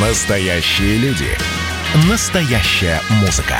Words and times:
Настоящие 0.00 0.96
люди. 0.98 1.26
Настоящая 2.08 3.00
музыка. 3.20 3.56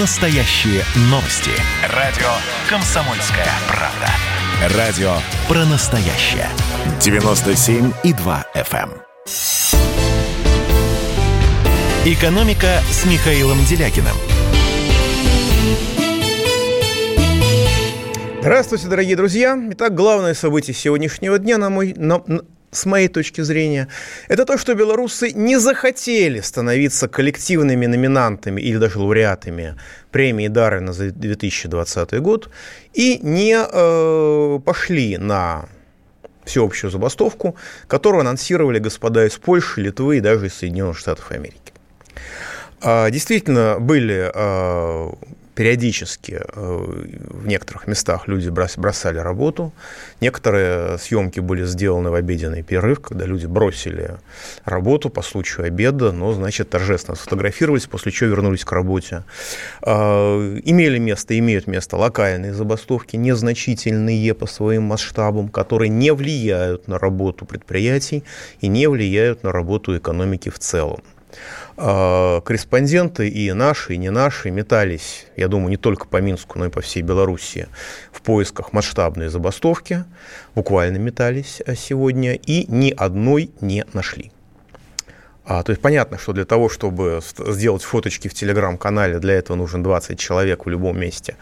Настоящие 0.00 0.82
новости. 1.02 1.52
Радио 1.94 2.26
«Комсомольская 2.68 3.46
правда». 3.68 4.76
Радио 4.76 5.12
про 5.46 5.64
настоящее. 5.66 6.48
97,2 6.98 8.44
FM. 8.56 8.90
эм. 8.90 9.02
«Экономика» 12.04 12.80
с 12.90 13.04
Михаилом 13.04 13.64
Делякиным. 13.64 14.16
Здравствуйте, 18.40 18.88
дорогие 18.88 19.14
друзья. 19.14 19.56
Итак, 19.70 19.94
главное 19.94 20.34
событие 20.34 20.74
сегодняшнего 20.74 21.38
дня, 21.38 21.56
на 21.56 21.70
мой, 21.70 21.94
на, 21.96 22.20
на, 22.26 22.42
с 22.70 22.86
моей 22.86 23.08
точки 23.08 23.40
зрения, 23.40 23.88
это 24.28 24.44
то, 24.44 24.58
что 24.58 24.74
белорусы 24.74 25.32
не 25.32 25.58
захотели 25.58 26.40
становиться 26.40 27.08
коллективными 27.08 27.86
номинантами 27.86 28.60
или 28.60 28.76
даже 28.76 28.98
лауреатами 28.98 29.76
премии 30.10 30.48
Дарвина 30.48 30.92
за 30.92 31.10
2020 31.10 32.20
год 32.20 32.50
и 32.94 33.18
не 33.22 33.56
э, 33.58 34.58
пошли 34.64 35.16
на 35.16 35.68
всеобщую 36.44 36.90
забастовку, 36.90 37.56
которую 37.86 38.22
анонсировали 38.22 38.78
господа 38.78 39.26
из 39.26 39.36
Польши, 39.36 39.82
Литвы 39.82 40.18
и 40.18 40.20
даже 40.20 40.46
из 40.46 40.54
Соединенных 40.54 40.98
Штатов 40.98 41.30
Америки. 41.30 41.72
А, 42.80 43.10
действительно, 43.10 43.78
были 43.80 44.30
а, 44.34 45.12
периодически 45.58 46.40
э, 46.40 46.44
в 46.54 47.48
некоторых 47.48 47.88
местах 47.88 48.28
люди 48.28 48.48
бросали 48.48 49.18
работу. 49.18 49.72
Некоторые 50.20 50.98
съемки 50.98 51.40
были 51.40 51.64
сделаны 51.64 52.10
в 52.10 52.14
обеденный 52.14 52.62
перерыв, 52.62 53.00
когда 53.00 53.24
люди 53.26 53.46
бросили 53.46 54.18
работу 54.64 55.10
по 55.10 55.20
случаю 55.20 55.66
обеда, 55.66 56.12
но, 56.12 56.32
значит, 56.32 56.70
торжественно 56.70 57.16
сфотографировались, 57.16 57.86
после 57.86 58.12
чего 58.12 58.30
вернулись 58.30 58.64
к 58.64 58.70
работе. 58.70 59.24
А, 59.82 60.38
имели 60.64 60.98
место, 60.98 61.36
имеют 61.36 61.66
место 61.66 61.96
локальные 61.96 62.54
забастовки, 62.54 63.16
незначительные 63.16 64.34
по 64.34 64.46
своим 64.46 64.84
масштабам, 64.84 65.48
которые 65.48 65.88
не 65.88 66.12
влияют 66.12 66.86
на 66.86 67.00
работу 67.00 67.46
предприятий 67.46 68.22
и 68.60 68.68
не 68.68 68.86
влияют 68.86 69.42
на 69.42 69.50
работу 69.50 69.96
экономики 69.98 70.50
в 70.50 70.60
целом. 70.60 71.02
А, 71.80 72.40
корреспонденты 72.40 73.28
и 73.28 73.52
наши, 73.52 73.94
и 73.94 73.98
не 73.98 74.10
наши 74.10 74.50
метались, 74.50 75.26
я 75.36 75.46
думаю, 75.46 75.70
не 75.70 75.76
только 75.76 76.08
по 76.08 76.16
Минску, 76.16 76.58
но 76.58 76.66
и 76.66 76.70
по 76.70 76.80
всей 76.80 77.02
Белоруссии 77.02 77.68
в 78.10 78.20
поисках 78.22 78.72
масштабной 78.72 79.28
забастовки, 79.28 80.04
буквально 80.56 80.96
метались 80.96 81.62
а, 81.64 81.76
сегодня, 81.76 82.34
и 82.34 82.66
ни 82.68 82.90
одной 82.90 83.52
не 83.60 83.84
нашли. 83.92 84.32
А, 85.50 85.62
то 85.62 85.70
есть 85.70 85.80
понятно, 85.80 86.18
что 86.18 86.34
для 86.34 86.44
того, 86.44 86.68
чтобы 86.68 87.22
сделать 87.46 87.82
фоточки 87.82 88.28
в 88.28 88.34
телеграм-канале, 88.34 89.18
для 89.18 89.32
этого 89.32 89.56
нужно 89.56 89.82
20 89.82 90.18
человек 90.18 90.66
в 90.66 90.68
любом 90.68 91.00
месте 91.00 91.36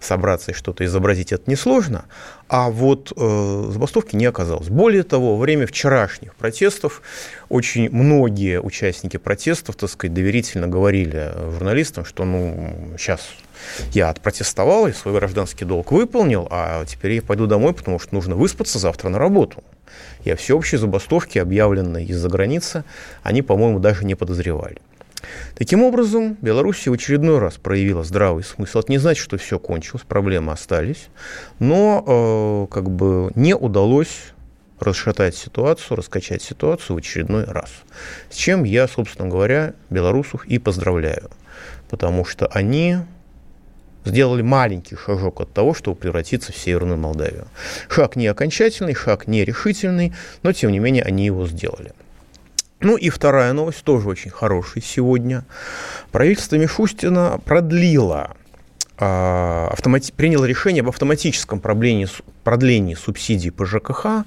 собраться 0.00 0.50
и 0.50 0.54
что-то 0.54 0.84
изобразить, 0.84 1.30
это 1.30 1.48
несложно. 1.48 2.06
А 2.48 2.70
вот 2.70 3.12
э, 3.16 3.68
забастовки 3.70 4.16
не 4.16 4.26
оказалось. 4.26 4.66
Более 4.66 5.04
того, 5.04 5.36
во 5.36 5.42
время 5.42 5.68
вчерашних 5.68 6.34
протестов 6.34 7.02
очень 7.50 7.88
многие 7.88 8.60
участники 8.60 9.16
протестов, 9.16 9.76
так 9.76 9.90
сказать, 9.90 10.12
доверительно 10.12 10.66
говорили 10.66 11.30
журналистам, 11.52 12.04
что 12.04 12.24
ну 12.24 12.74
сейчас 12.98 13.20
я 13.92 14.10
отпротестовал, 14.10 14.88
и 14.88 14.92
свой 14.92 15.14
гражданский 15.14 15.64
долг 15.64 15.92
выполнил, 15.92 16.48
а 16.50 16.84
теперь 16.84 17.12
я 17.12 17.22
пойду 17.22 17.46
домой, 17.46 17.74
потому 17.74 18.00
что 18.00 18.12
нужно 18.12 18.34
выспаться 18.34 18.80
завтра 18.80 19.08
на 19.08 19.20
работу. 19.20 19.62
И 20.24 20.30
о 20.30 20.36
всеобщей 20.36 20.76
забастовке, 20.76 21.42
объявленной 21.42 22.04
из-за 22.06 22.28
границы, 22.28 22.84
они, 23.22 23.42
по-моему, 23.42 23.78
даже 23.78 24.04
не 24.04 24.14
подозревали. 24.14 24.78
Таким 25.54 25.82
образом, 25.82 26.36
Беларусь 26.40 26.86
в 26.86 26.92
очередной 26.92 27.38
раз 27.38 27.54
проявила 27.54 28.02
здравый 28.02 28.42
смысл. 28.42 28.80
Это 28.80 28.90
не 28.90 28.98
значит, 28.98 29.22
что 29.22 29.36
все 29.38 29.58
кончилось, 29.58 30.02
проблемы 30.02 30.52
остались, 30.52 31.08
но 31.58 32.68
э, 32.68 32.72
как 32.72 32.90
бы 32.90 33.30
не 33.34 33.54
удалось 33.54 34.32
расшатать 34.80 35.36
ситуацию, 35.36 35.96
раскачать 35.96 36.42
ситуацию 36.42 36.96
в 36.96 36.98
очередной 36.98 37.44
раз. 37.44 37.70
С 38.30 38.36
чем 38.36 38.64
я, 38.64 38.88
собственно 38.88 39.28
говоря, 39.28 39.74
белорусов 39.90 40.44
и 40.46 40.58
поздравляю. 40.58 41.30
Потому 41.88 42.24
что 42.24 42.46
они 42.46 42.96
сделали 44.04 44.42
маленький 44.42 44.96
шажок 44.96 45.40
от 45.40 45.52
того, 45.52 45.74
чтобы 45.74 45.96
превратиться 45.96 46.52
в 46.52 46.56
Северную 46.56 46.98
Молдавию. 46.98 47.46
Шаг 47.88 48.16
не 48.16 48.26
окончательный, 48.26 48.94
шаг 48.94 49.26
не 49.26 49.44
решительный, 49.44 50.14
но 50.42 50.52
тем 50.52 50.72
не 50.72 50.78
менее 50.78 51.04
они 51.04 51.26
его 51.26 51.46
сделали. 51.46 51.92
Ну 52.80 52.96
и 52.96 53.10
вторая 53.10 53.52
новость, 53.52 53.84
тоже 53.84 54.08
очень 54.08 54.30
хорошая 54.30 54.82
сегодня. 54.82 55.44
Правительство 56.10 56.56
Мишустина 56.56 57.38
продлило 57.44 58.34
а, 58.98 59.68
автомати... 59.72 60.12
приняло 60.12 60.44
решение 60.44 60.80
об 60.82 60.88
автоматическом 60.88 61.60
продлении, 61.60 62.08
продлении 62.42 62.94
субсидий 62.94 63.52
по 63.52 63.66
ЖКХ 63.66 64.24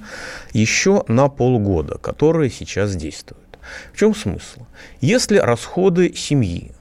еще 0.54 1.04
на 1.08 1.28
полгода, 1.28 1.98
которые 1.98 2.50
сейчас 2.50 2.96
действуют. 2.96 3.42
В 3.94 3.98
чем 3.98 4.16
смысл? 4.16 4.66
Если 5.02 5.38
расходы 5.38 6.14
семьи 6.14 6.72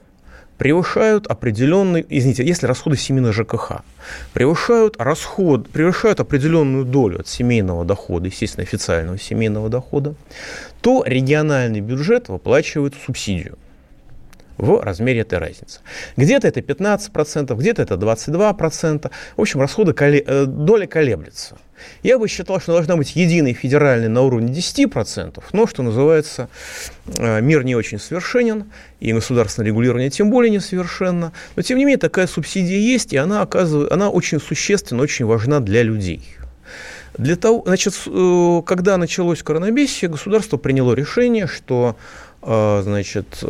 превышают 0.57 1.27
определенный, 1.27 2.05
извините, 2.09 2.45
если 2.45 2.65
расходы 2.67 2.97
семьи 2.97 3.31
ЖКХ 3.31 3.83
превышают 4.33 4.95
расход, 4.97 5.69
превышают 5.69 6.19
определенную 6.19 6.85
долю 6.85 7.19
от 7.19 7.27
семейного 7.27 7.85
дохода, 7.85 8.27
естественно, 8.27 8.63
официального 8.63 9.19
семейного 9.19 9.69
дохода, 9.69 10.15
то 10.81 11.03
региональный 11.05 11.81
бюджет 11.81 12.29
выплачивает 12.29 12.93
субсидию 13.05 13.57
в 14.57 14.81
размере 14.81 15.21
этой 15.21 15.39
разницы. 15.39 15.79
Где-то 16.17 16.47
это 16.47 16.59
15%, 16.59 17.55
где-то 17.55 17.81
это 17.81 17.95
22%. 17.95 19.11
В 19.37 19.41
общем, 19.41 19.61
расходы, 19.61 19.93
э, 19.99 20.45
доля 20.45 20.87
колеблется. 20.87 21.57
Я 22.03 22.17
бы 22.17 22.27
считал, 22.27 22.59
что 22.59 22.73
должна 22.73 22.95
быть 22.95 23.15
единой 23.15 23.53
федеральной 23.53 24.07
на 24.07 24.21
уровне 24.21 24.53
10%, 24.53 25.43
но, 25.51 25.67
что 25.67 25.83
называется, 25.83 26.49
э, 27.17 27.41
мир 27.41 27.63
не 27.63 27.75
очень 27.75 27.99
совершенен, 27.99 28.71
и 28.99 29.11
государственное 29.13 29.67
регулирование 29.67 30.09
тем 30.09 30.29
более 30.29 30.51
несовершенно. 30.51 31.33
Но, 31.55 31.61
тем 31.61 31.77
не 31.77 31.85
менее, 31.85 31.97
такая 31.97 32.27
субсидия 32.27 32.79
есть, 32.79 33.13
и 33.13 33.17
она, 33.17 33.41
оказывает, 33.41 33.91
она 33.91 34.09
очень 34.09 34.39
существенна, 34.39 35.03
очень 35.03 35.25
важна 35.25 35.59
для 35.59 35.83
людей. 35.83 36.23
Для 37.17 37.35
того, 37.37 37.63
значит, 37.65 37.93
э, 38.05 38.61
когда 38.65 38.97
началось 38.97 39.41
коронабесие, 39.41 40.09
государство 40.09 40.57
приняло 40.57 40.93
решение, 40.93 41.47
что 41.47 41.95
значит, 42.45 43.43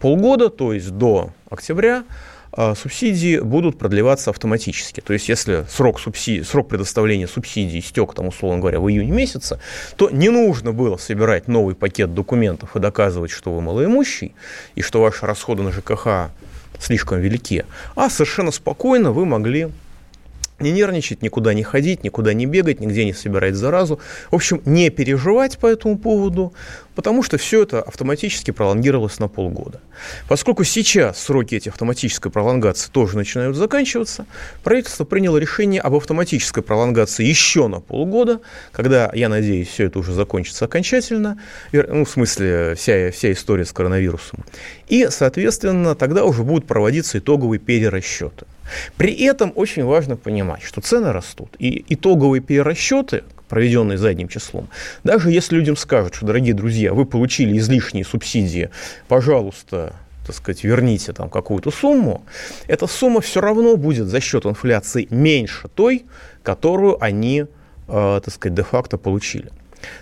полгода, 0.00 0.50
то 0.50 0.72
есть 0.72 0.90
до 0.90 1.30
октября, 1.50 2.04
а, 2.52 2.74
субсидии 2.74 3.38
будут 3.38 3.78
продлеваться 3.78 4.30
автоматически. 4.30 5.00
То 5.00 5.12
есть, 5.12 5.28
если 5.28 5.64
срок, 5.68 6.00
субсидий, 6.00 6.44
срок 6.44 6.68
предоставления 6.68 7.28
субсидий 7.28 7.78
истек, 7.78 8.14
там, 8.14 8.28
условно 8.28 8.60
говоря, 8.60 8.80
в 8.80 8.88
июне 8.90 9.12
месяце, 9.12 9.60
то 9.96 10.10
не 10.10 10.28
нужно 10.30 10.72
было 10.72 10.96
собирать 10.96 11.46
новый 11.46 11.74
пакет 11.74 12.14
документов 12.14 12.74
и 12.74 12.80
доказывать, 12.80 13.30
что 13.30 13.52
вы 13.52 13.60
малоимущий, 13.60 14.34
и 14.74 14.82
что 14.82 15.00
ваши 15.00 15.26
расходы 15.26 15.62
на 15.62 15.72
ЖКХ 15.72 16.30
слишком 16.80 17.20
велики, 17.20 17.64
а 17.94 18.08
совершенно 18.08 18.50
спокойно 18.50 19.12
вы 19.12 19.24
могли 19.26 19.68
не 20.60 20.72
нервничать, 20.72 21.22
никуда 21.22 21.54
не 21.54 21.62
ходить, 21.62 22.04
никуда 22.04 22.32
не 22.32 22.46
бегать, 22.46 22.80
нигде 22.80 23.04
не 23.04 23.12
собирать 23.12 23.54
заразу. 23.54 24.00
В 24.30 24.34
общем, 24.34 24.60
не 24.64 24.90
переживать 24.90 25.58
по 25.58 25.66
этому 25.66 25.98
поводу, 25.98 26.52
потому 26.94 27.22
что 27.22 27.38
все 27.38 27.62
это 27.62 27.80
автоматически 27.80 28.50
пролонгировалось 28.50 29.20
на 29.20 29.28
полгода. 29.28 29.80
Поскольку 30.28 30.64
сейчас 30.64 31.20
сроки 31.20 31.54
этих 31.54 31.72
автоматической 31.72 32.32
пролонгации 32.32 32.90
тоже 32.90 33.16
начинают 33.16 33.56
заканчиваться, 33.56 34.26
правительство 34.64 35.04
приняло 35.04 35.36
решение 35.38 35.80
об 35.80 35.94
автоматической 35.94 36.62
пролонгации 36.62 37.24
еще 37.24 37.68
на 37.68 37.80
полгода, 37.80 38.40
когда, 38.72 39.12
я 39.14 39.28
надеюсь, 39.28 39.68
все 39.68 39.84
это 39.84 40.00
уже 40.00 40.12
закончится 40.12 40.64
окончательно, 40.64 41.40
ну, 41.72 42.04
в 42.04 42.10
смысле, 42.10 42.74
вся, 42.74 43.12
вся 43.12 43.32
история 43.32 43.64
с 43.64 43.72
коронавирусом. 43.72 44.44
И, 44.88 45.06
соответственно, 45.10 45.94
тогда 45.94 46.24
уже 46.24 46.42
будут 46.42 46.66
проводиться 46.66 47.18
итоговые 47.18 47.60
перерасчеты. 47.60 48.46
При 48.96 49.12
этом 49.24 49.52
очень 49.54 49.84
важно 49.84 50.16
понимать, 50.16 50.62
что 50.62 50.80
цены 50.80 51.12
растут, 51.12 51.54
и 51.58 51.84
итоговые 51.88 52.40
перерасчеты, 52.40 53.24
проведенные 53.48 53.98
задним 53.98 54.28
числом, 54.28 54.68
даже 55.04 55.30
если 55.30 55.56
людям 55.56 55.76
скажут, 55.76 56.14
что, 56.14 56.26
дорогие 56.26 56.54
друзья, 56.54 56.92
вы 56.92 57.06
получили 57.06 57.56
излишние 57.58 58.04
субсидии, 58.04 58.70
пожалуйста, 59.08 59.94
так 60.26 60.36
сказать, 60.36 60.62
верните 60.62 61.12
там 61.12 61.30
какую-то 61.30 61.70
сумму, 61.70 62.24
эта 62.66 62.86
сумма 62.86 63.20
все 63.20 63.40
равно 63.40 63.76
будет 63.76 64.08
за 64.08 64.20
счет 64.20 64.44
инфляции 64.44 65.06
меньше 65.10 65.68
той, 65.68 66.04
которую 66.42 67.02
они, 67.02 67.46
э, 67.88 68.20
так 68.24 68.34
сказать, 68.34 68.54
де-факто 68.54 68.98
получили. 68.98 69.50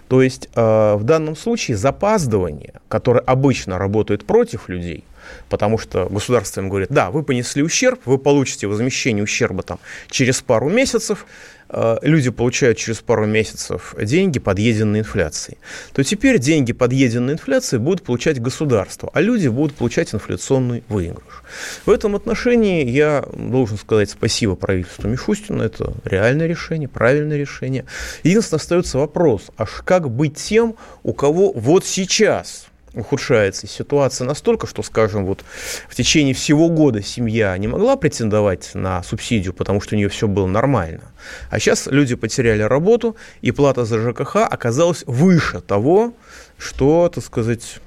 То 0.09 0.23
есть 0.23 0.49
э, 0.55 0.95
в 0.97 1.05
данном 1.05 1.37
случае 1.37 1.77
запаздывание, 1.77 2.75
которое 2.89 3.21
обычно 3.21 3.79
работает 3.79 4.25
против 4.25 4.69
людей– 4.69 5.05
Потому 5.49 5.79
что 5.79 6.09
государство 6.09 6.61
им 6.61 6.69
говорит, 6.69 6.89
да, 6.91 7.11
вы 7.11 7.23
понесли 7.23 7.63
ущерб, 7.63 8.01
вы 8.05 8.19
получите 8.19 8.67
возмещение 8.67 9.23
ущерба 9.23 9.63
там 9.63 9.79
через 10.11 10.41
пару 10.41 10.69
месяцев, 10.69 11.27
Э, 11.69 11.99
люди 12.03 12.31
получают 12.31 12.79
через 12.79 12.99
пару 12.99 13.27
месяцев 13.27 13.95
деньги, 14.01 14.39
подъеденные 14.39 15.01
инфляцией, 15.01 15.59
то 15.93 16.05
теперь 16.05 16.39
деньги, 16.39 16.73
подъеденные 16.73 17.35
инфляцией, 17.35 17.81
будут 17.81 18.03
получать 18.03 18.41
государство, 18.41 19.11
а 19.13 19.21
люди 19.21 19.49
будут 19.49 19.75
получать 19.75 20.15
инфляционный 20.15 20.85
выигрыш. 20.89 21.43
В 21.85 21.91
этом 21.91 22.15
отношении 22.15 22.89
я 22.89 23.25
должен 23.33 23.79
сказать 23.79 24.11
спасибо 24.11 24.55
правительству 24.55 25.09
Мишустину, 25.09 25.63
это 25.63 25.93
реальное 26.05 26.47
решение, 26.47 26.89
правильное 26.89 27.37
решение. 27.37 27.85
Единственное, 28.23 28.61
остается 28.61 28.99
вопрос, 28.99 29.51
аж 29.57 29.83
как 29.85 30.09
быть 30.09 30.37
тем, 30.37 30.77
у 31.03 31.13
кого 31.13 31.53
вот 31.53 31.85
сейчас– 31.85 32.67
ухудшается 32.97 33.67
ситуация 33.67 34.27
настолько, 34.27 34.67
что, 34.67 34.83
скажем, 34.83 35.27
вот 35.27 35.45
в 35.89 35.95
течение 35.95 36.35
всего 36.35 36.69
года 36.69 37.03
семья 37.03 37.57
не 37.59 37.69
могла 37.69 37.97
претендовать 37.97 38.71
на 38.75 39.03
субсидию, 39.03 39.53
потому 39.53 39.81
что 39.81 39.95
у 39.95 39.99
нее 39.99 40.09
все 40.09 40.27
было 40.27 40.47
нормально. 40.47 41.03
А 41.51 41.59
сейчас 41.59 41.87
люди 41.87 42.17
потеряли 42.17 42.63
работу, 42.63 43.17
и 43.43 43.53
плата 43.53 43.85
за 43.85 43.99
ЖКХ 43.99 44.37
оказалась 44.37 45.05
выше 45.07 45.61
того, 45.61 46.15
что, 46.59 47.11
так 47.15 47.23
сказать, 47.23 47.81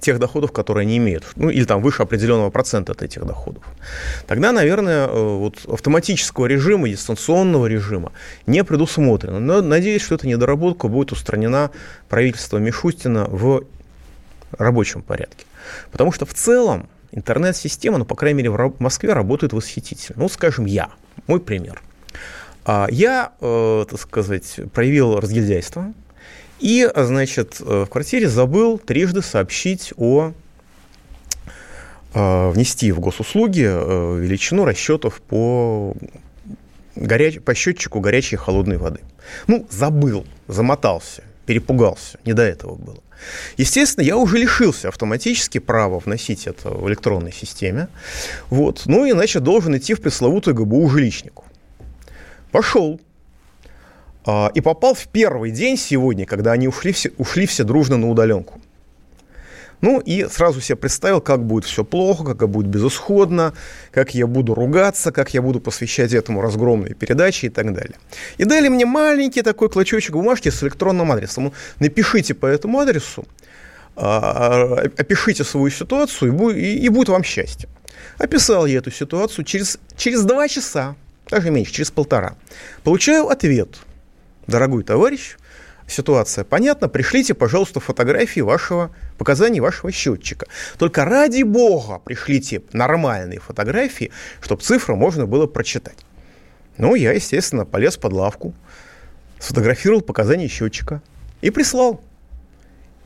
тех 0.00 0.18
доходов, 0.18 0.52
которые 0.52 0.82
они 0.82 0.96
имеют, 0.96 1.24
ну 1.36 1.50
или 1.50 1.64
там 1.64 1.82
выше 1.82 2.02
определенного 2.02 2.50
процента 2.50 2.92
от 2.92 3.02
этих 3.02 3.24
доходов. 3.24 3.62
Тогда, 4.26 4.52
наверное, 4.52 5.06
э, 5.06 5.36
вот 5.36 5.58
автоматического 5.68 6.46
режима, 6.46 6.88
дистанционного 6.88 7.66
режима 7.66 8.12
не 8.46 8.64
предусмотрено. 8.64 9.40
Но 9.40 9.60
надеюсь, 9.60 10.02
что 10.02 10.14
эта 10.14 10.26
недоработка 10.26 10.88
будет 10.88 11.12
устранена 11.12 11.70
правительством 12.08 12.62
Мишустина 12.62 13.26
в 13.26 13.64
рабочем 14.52 15.02
порядке. 15.02 15.46
Потому 15.90 16.12
что 16.12 16.26
в 16.26 16.34
целом 16.34 16.88
интернет-система, 17.12 17.98
ну, 17.98 18.04
по 18.04 18.14
крайней 18.14 18.38
мере, 18.38 18.50
в 18.50 18.74
Москве 18.80 19.12
работает 19.12 19.52
восхитительно. 19.52 20.22
Ну, 20.22 20.28
скажем, 20.28 20.66
я, 20.66 20.90
мой 21.26 21.40
пример. 21.40 21.82
А, 22.64 22.86
я, 22.90 23.32
э, 23.40 23.84
так 23.88 24.00
сказать, 24.00 24.60
проявил 24.72 25.18
разгильдяйство 25.18 25.92
и, 26.58 26.88
значит, 26.94 27.56
э, 27.60 27.84
в 27.86 27.90
квартире 27.90 28.28
забыл 28.28 28.78
трижды 28.78 29.22
сообщить 29.22 29.92
о 29.96 30.32
э, 32.12 32.50
внести 32.50 32.92
в 32.92 33.00
госуслуги 33.00 33.62
величину 33.62 34.64
расчетов 34.64 35.22
по, 35.22 35.94
горяч... 36.96 37.40
по 37.40 37.54
счетчику 37.54 38.00
горячей 38.00 38.36
и 38.36 38.38
холодной 38.38 38.76
воды. 38.76 39.00
Ну, 39.46 39.66
забыл, 39.70 40.26
замотался, 40.46 41.24
перепугался, 41.46 42.18
не 42.26 42.34
до 42.34 42.42
этого 42.42 42.74
было. 42.74 42.98
Естественно, 43.56 44.04
я 44.04 44.16
уже 44.16 44.38
лишился 44.38 44.88
автоматически 44.88 45.58
права 45.58 45.98
вносить 45.98 46.46
это 46.46 46.70
в 46.70 46.88
электронной 46.88 47.32
системе. 47.32 47.88
Вот. 48.48 48.82
Ну, 48.86 49.08
иначе 49.08 49.40
должен 49.40 49.76
идти 49.76 49.94
в 49.94 50.00
пресловутую 50.00 50.54
ГБУ 50.54 50.88
жилищнику. 50.88 51.44
Пошел. 52.50 53.00
А, 54.24 54.50
и 54.54 54.60
попал 54.60 54.94
в 54.94 55.06
первый 55.08 55.50
день 55.50 55.76
сегодня, 55.76 56.26
когда 56.26 56.52
они 56.52 56.68
ушли 56.68 56.92
все, 56.92 57.10
ушли 57.16 57.46
все 57.46 57.64
дружно 57.64 57.96
на 57.96 58.10
удаленку. 58.10 58.60
Ну 59.80 60.00
и 60.00 60.26
сразу 60.26 60.60
себе 60.60 60.76
представил, 60.76 61.20
как 61.20 61.44
будет 61.44 61.64
все 61.64 61.84
плохо, 61.84 62.34
как 62.34 62.48
будет 62.48 62.66
безысходно, 62.66 63.54
как 63.90 64.14
я 64.14 64.26
буду 64.26 64.54
ругаться, 64.54 65.12
как 65.12 65.32
я 65.32 65.42
буду 65.42 65.60
посвящать 65.60 66.12
этому 66.12 66.40
разгромные 66.42 66.94
передачи 66.94 67.46
и 67.46 67.48
так 67.48 67.72
далее. 67.72 67.96
И 68.38 68.44
дали 68.44 68.68
мне 68.68 68.84
маленький 68.84 69.42
такой 69.42 69.70
клочочек 69.70 70.12
бумажки 70.12 70.50
с 70.50 70.62
электронным 70.62 71.10
адресом. 71.12 71.52
Напишите 71.78 72.34
по 72.34 72.46
этому 72.46 72.78
адресу, 72.78 73.24
а, 73.96 74.84
опишите 74.96 75.44
свою 75.44 75.70
ситуацию, 75.70 76.32
и 76.50 76.88
будет 76.88 77.08
вам 77.08 77.24
счастье. 77.24 77.68
Описал 78.18 78.66
я 78.66 78.78
эту 78.78 78.90
ситуацию 78.90 79.44
через, 79.44 79.78
через 79.96 80.24
два 80.24 80.46
часа, 80.48 80.94
даже 81.30 81.50
меньше, 81.50 81.72
через 81.72 81.90
полтора. 81.90 82.36
Получаю 82.84 83.28
ответ. 83.28 83.78
Дорогой 84.46 84.82
товарищ, 84.82 85.36
ситуация 85.90 86.44
понятна, 86.44 86.88
пришлите, 86.88 87.34
пожалуйста, 87.34 87.80
фотографии 87.80 88.40
вашего, 88.40 88.90
показаний 89.18 89.60
вашего 89.60 89.92
счетчика. 89.92 90.46
Только 90.78 91.04
ради 91.04 91.42
бога 91.42 92.00
пришлите 92.04 92.62
нормальные 92.72 93.40
фотографии, 93.40 94.10
чтобы 94.40 94.62
цифры 94.62 94.94
можно 94.94 95.26
было 95.26 95.46
прочитать. 95.46 95.98
Ну, 96.78 96.94
я, 96.94 97.12
естественно, 97.12 97.66
полез 97.66 97.96
под 97.96 98.12
лавку, 98.12 98.54
сфотографировал 99.38 100.00
показания 100.00 100.48
счетчика 100.48 101.02
и 101.40 101.50
прислал. 101.50 102.00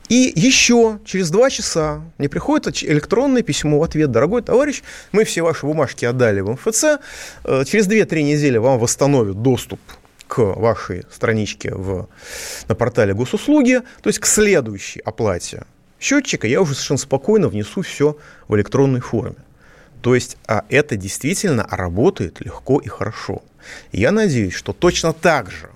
И 0.07 0.31
еще 0.35 0.99
через 1.03 1.31
два 1.31 1.49
часа 1.49 2.01
мне 2.19 2.29
приходит 2.29 2.83
электронное 2.83 3.41
письмо 3.41 3.79
в 3.79 3.83
ответ. 3.83 4.11
Дорогой 4.11 4.43
товарищ, 4.43 4.83
мы 5.11 5.23
все 5.23 5.41
ваши 5.41 5.65
бумажки 5.65 6.05
отдали 6.05 6.41
в 6.41 6.51
МФЦ. 6.51 6.99
Э, 7.43 7.63
через 7.65 7.87
2-3 7.87 8.21
недели 8.21 8.57
вам 8.57 8.77
восстановят 8.77 9.41
доступ 9.41 9.79
к 10.27 10.39
вашей 10.39 11.03
страничке 11.11 11.73
в, 11.73 12.07
на 12.67 12.75
портале 12.75 13.13
госуслуги, 13.13 13.81
то 14.01 14.09
есть 14.09 14.19
к 14.19 14.25
следующей 14.25 14.99
оплате 14.99 15.65
счетчика, 15.99 16.47
я 16.47 16.61
уже 16.61 16.73
совершенно 16.73 16.97
спокойно 16.99 17.47
внесу 17.47 17.81
все 17.81 18.17
в 18.47 18.55
электронной 18.55 19.01
форме. 19.01 19.37
То 20.01 20.13
есть 20.13 20.37
а 20.47 20.65
это 20.69 20.97
действительно 20.97 21.67
работает 21.69 22.41
легко 22.41 22.79
и 22.79 22.87
хорошо. 22.87 23.41
Я 23.91 24.11
надеюсь, 24.11 24.53
что 24.53 24.73
точно 24.73 25.13
так 25.13 25.49
же 25.49 25.69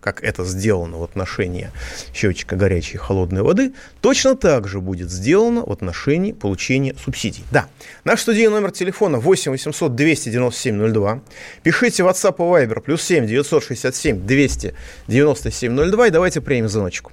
как 0.00 0.22
это 0.22 0.44
сделано 0.44 0.98
в 0.98 1.02
отношении 1.02 1.70
счетчика 2.14 2.56
горячей 2.56 2.94
и 2.94 2.98
холодной 2.98 3.42
воды, 3.42 3.72
точно 4.00 4.36
так 4.36 4.66
же 4.66 4.80
будет 4.80 5.10
сделано 5.10 5.64
в 5.64 5.70
отношении 5.70 6.32
получения 6.32 6.94
субсидий. 6.94 7.44
Да, 7.52 7.66
наш 8.04 8.20
студийный 8.20 8.54
номер 8.54 8.70
телефона 8.70 9.18
8 9.18 9.52
800 9.52 9.94
297 9.94 10.92
02. 10.92 11.20
Пишите 11.62 12.02
WhatsApp 12.02 12.36
и 12.36 12.66
Viber 12.66 12.80
плюс 12.80 13.02
7 13.02 13.26
967 13.26 14.26
297 14.26 15.90
02 15.90 16.06
и 16.06 16.10
давайте 16.10 16.40
примем 16.40 16.68
звоночку. 16.68 17.12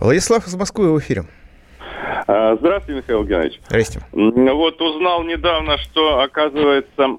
Владислав 0.00 0.46
из 0.46 0.54
Москвы 0.54 0.92
в 0.92 0.98
эфире. 1.00 1.24
А, 2.26 2.56
здравствуйте, 2.56 3.00
Михаил 3.00 3.24
Геннадьевич. 3.24 3.60
Здрасте. 3.68 4.00
Вот 4.12 4.80
узнал 4.80 5.24
недавно, 5.24 5.78
что, 5.78 6.20
оказывается, 6.20 7.16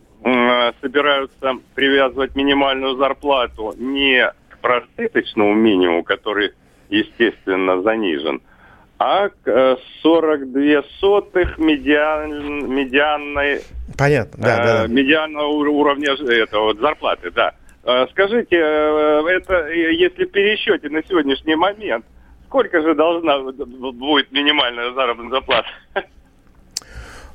собираются 0.82 1.54
привязывать 1.76 2.36
минимальную 2.36 2.96
зарплату 2.98 3.74
не 3.78 4.32
к 4.50 4.60
прожиточному 4.60 5.54
минимуму, 5.54 6.04
который, 6.04 6.52
естественно, 6.90 7.82
занижен, 7.82 8.42
а 9.00 9.30
к 9.30 9.78
42 10.02 10.62
э, 10.62 10.84
сотых 11.00 11.58
медиан, 11.58 12.70
медианной... 12.70 13.62
Понятно, 13.98 14.44
да, 14.44 14.58
да, 14.58 14.82
да. 14.82 14.88
Медианного 14.88 15.48
уровня 15.48 16.12
этого, 16.14 16.64
вот, 16.66 16.80
зарплаты, 16.80 17.32
да. 17.32 17.54
Э, 17.86 18.08
скажите, 18.12 18.58
э, 18.58 19.24
это 19.26 19.70
если 19.70 20.26
в 20.26 20.32
пересчете 20.32 20.90
на 20.90 21.02
сегодняшний 21.04 21.56
момент, 21.56 22.06
сколько 22.46 22.82
же 22.82 22.94
должна 22.94 23.40
будет 23.40 24.32
минимальная 24.34 24.92
заработная 24.92 25.32
зарплата? 25.32 25.70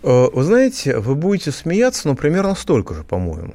Э, 0.04 0.28
вы 0.30 0.42
знаете, 0.42 0.99
вы 0.99 1.14
будете 1.14 1.50
смеяться, 1.50 2.08
но 2.08 2.14
примерно 2.14 2.54
столько 2.54 2.92
же, 2.94 3.04
по-моему. 3.04 3.54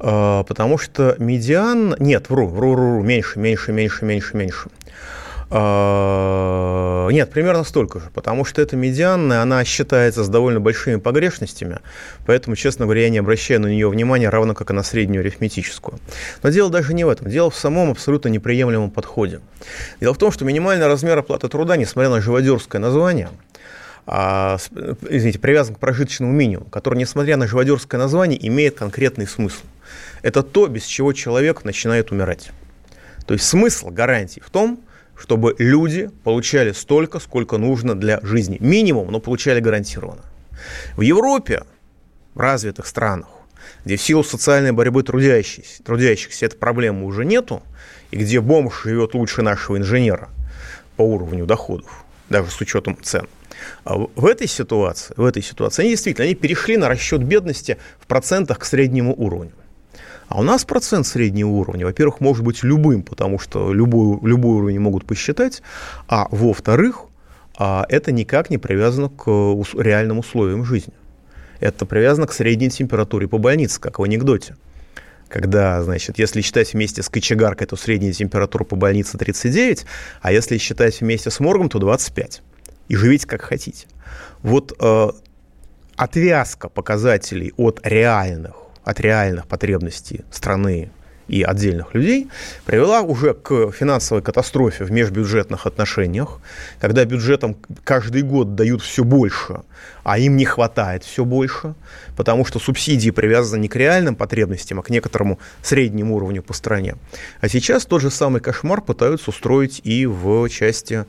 Э, 0.00 0.42
потому 0.48 0.78
что 0.78 1.16
медиан... 1.18 1.94
Нет, 1.98 2.30
вру, 2.30 2.46
вру, 2.46 2.72
вру, 2.72 2.94
вру, 2.94 3.02
меньше, 3.02 3.38
меньше, 3.38 3.72
меньше, 3.72 4.06
меньше, 4.06 4.36
меньше. 4.36 4.70
Э, 5.50 7.08
нет, 7.12 7.30
примерно 7.30 7.62
столько 7.64 8.00
же, 8.00 8.06
потому 8.14 8.46
что 8.46 8.62
эта 8.62 8.74
медианная, 8.74 9.42
она 9.42 9.62
считается 9.66 10.24
с 10.24 10.28
довольно 10.30 10.60
большими 10.60 10.96
погрешностями, 10.96 11.80
поэтому, 12.24 12.56
честно 12.56 12.86
говоря, 12.86 13.02
я 13.02 13.10
не 13.10 13.18
обращаю 13.18 13.60
на 13.60 13.66
нее 13.66 13.90
внимания, 13.90 14.30
равно 14.30 14.54
как 14.54 14.70
и 14.70 14.72
на 14.72 14.82
среднюю 14.82 15.20
арифметическую. 15.20 15.98
Но 16.42 16.48
дело 16.48 16.70
даже 16.70 16.94
не 16.94 17.04
в 17.04 17.10
этом, 17.10 17.28
дело 17.28 17.50
в 17.50 17.56
самом 17.56 17.90
абсолютно 17.90 18.30
неприемлемом 18.30 18.90
подходе. 18.90 19.40
Дело 20.00 20.14
в 20.14 20.18
том, 20.18 20.32
что 20.32 20.46
минимальный 20.46 20.86
размер 20.86 21.18
оплаты 21.18 21.48
труда, 21.48 21.76
несмотря 21.76 22.08
на 22.08 22.22
живодерское 22.22 22.80
название, 22.80 23.28
извините, 24.06 25.38
привязан 25.38 25.74
к 25.74 25.78
прожиточному 25.78 26.32
минимуму, 26.32 26.68
который, 26.70 26.98
несмотря 26.98 27.36
на 27.36 27.46
живодерское 27.46 28.00
название, 28.00 28.46
имеет 28.48 28.74
конкретный 28.76 29.26
смысл. 29.26 29.62
Это 30.22 30.42
то, 30.42 30.66
без 30.66 30.84
чего 30.84 31.12
человек 31.12 31.64
начинает 31.64 32.10
умирать. 32.10 32.50
То 33.26 33.34
есть 33.34 33.46
смысл 33.46 33.90
гарантии 33.90 34.40
в 34.44 34.50
том, 34.50 34.80
чтобы 35.16 35.54
люди 35.58 36.10
получали 36.24 36.72
столько, 36.72 37.20
сколько 37.20 37.58
нужно 37.58 37.94
для 37.94 38.18
жизни. 38.22 38.56
Минимум, 38.60 39.12
но 39.12 39.20
получали 39.20 39.60
гарантированно. 39.60 40.24
В 40.96 41.02
Европе, 41.02 41.64
в 42.34 42.40
развитых 42.40 42.86
странах, 42.86 43.28
где 43.84 43.96
в 43.96 44.02
силу 44.02 44.24
социальной 44.24 44.72
борьбы 44.72 45.02
трудящихся, 45.02 45.82
трудящихся 45.82 46.46
этой 46.46 46.56
проблемы 46.56 47.04
уже 47.04 47.24
нету, 47.24 47.62
и 48.10 48.16
где 48.16 48.40
бомж 48.40 48.82
живет 48.82 49.14
лучше 49.14 49.42
нашего 49.42 49.76
инженера 49.76 50.28
по 50.96 51.02
уровню 51.02 51.46
доходов, 51.46 52.04
даже 52.28 52.50
с 52.50 52.60
учетом 52.60 52.98
цен– 53.00 53.28
а 53.41 53.41
в 53.84 54.26
этой 54.26 54.46
ситуации, 54.46 55.14
в 55.16 55.24
этой 55.24 55.42
ситуации 55.42 55.82
они 55.82 55.90
действительно 55.90 56.24
они 56.24 56.34
перешли 56.34 56.76
на 56.76 56.88
расчет 56.88 57.22
бедности 57.22 57.78
в 57.98 58.06
процентах 58.06 58.58
к 58.58 58.64
среднему 58.64 59.14
уровню. 59.16 59.52
А 60.28 60.40
у 60.40 60.42
нас 60.42 60.64
процент 60.64 61.06
среднего 61.06 61.50
уровня, 61.50 61.84
во-первых, 61.84 62.20
может 62.20 62.42
быть 62.42 62.62
любым, 62.62 63.02
потому 63.02 63.38
что 63.38 63.72
любой, 63.72 64.18
любой 64.26 64.56
уровень 64.56 64.80
могут 64.80 65.04
посчитать, 65.04 65.62
а 66.08 66.26
во-вторых, 66.30 67.04
а 67.58 67.84
это 67.88 68.12
никак 68.12 68.48
не 68.48 68.56
привязано 68.56 69.10
к 69.10 69.26
реальным 69.78 70.20
условиям 70.20 70.64
жизни. 70.64 70.94
Это 71.60 71.84
привязано 71.86 72.26
к 72.26 72.32
средней 72.32 72.70
температуре 72.70 73.28
по 73.28 73.38
больнице, 73.38 73.78
как 73.80 73.98
в 73.98 74.02
анекдоте. 74.02 74.56
Когда, 75.28 75.82
значит, 75.82 76.18
если 76.18 76.40
считать 76.40 76.72
вместе 76.72 77.02
с 77.02 77.08
кочегаркой, 77.08 77.66
то 77.66 77.76
средняя 77.76 78.12
температура 78.12 78.64
по 78.64 78.74
больнице 78.76 79.16
39, 79.16 79.86
а 80.20 80.32
если 80.32 80.58
считать 80.58 81.00
вместе 81.00 81.30
с 81.30 81.40
моргом, 81.40 81.68
то 81.68 81.78
25. 81.78 82.42
И 82.88 82.96
живите 82.96 83.26
как 83.26 83.42
хотите. 83.42 83.86
Вот 84.42 84.72
э, 84.78 85.08
отвязка 85.96 86.68
показателей 86.68 87.52
от 87.56 87.80
реальных, 87.84 88.54
от 88.84 89.00
реальных 89.00 89.46
потребностей 89.46 90.24
страны 90.30 90.90
и 91.28 91.42
отдельных 91.42 91.94
людей 91.94 92.28
привела 92.66 93.00
уже 93.00 93.34
к 93.34 93.70
финансовой 93.70 94.22
катастрофе 94.22 94.84
в 94.84 94.92
межбюджетных 94.92 95.66
отношениях, 95.66 96.40
когда 96.80 97.04
бюджетам 97.04 97.56
каждый 97.84 98.22
год 98.22 98.54
дают 98.54 98.82
все 98.82 99.04
больше, 99.04 99.62
а 100.04 100.18
им 100.18 100.36
не 100.36 100.44
хватает 100.44 101.04
все 101.04 101.24
больше, 101.24 101.74
потому 102.16 102.44
что 102.44 102.58
субсидии 102.58 103.10
привязаны 103.10 103.62
не 103.62 103.68
к 103.68 103.76
реальным 103.76 104.16
потребностям, 104.16 104.80
а 104.80 104.82
к 104.82 104.90
некоторому 104.90 105.38
среднему 105.62 106.16
уровню 106.16 106.42
по 106.42 106.52
стране. 106.52 106.96
А 107.40 107.48
сейчас 107.48 107.86
тот 107.86 108.02
же 108.02 108.10
самый 108.10 108.40
кошмар 108.40 108.82
пытаются 108.82 109.30
устроить 109.30 109.80
и 109.84 110.06
в 110.06 110.48
части, 110.48 111.06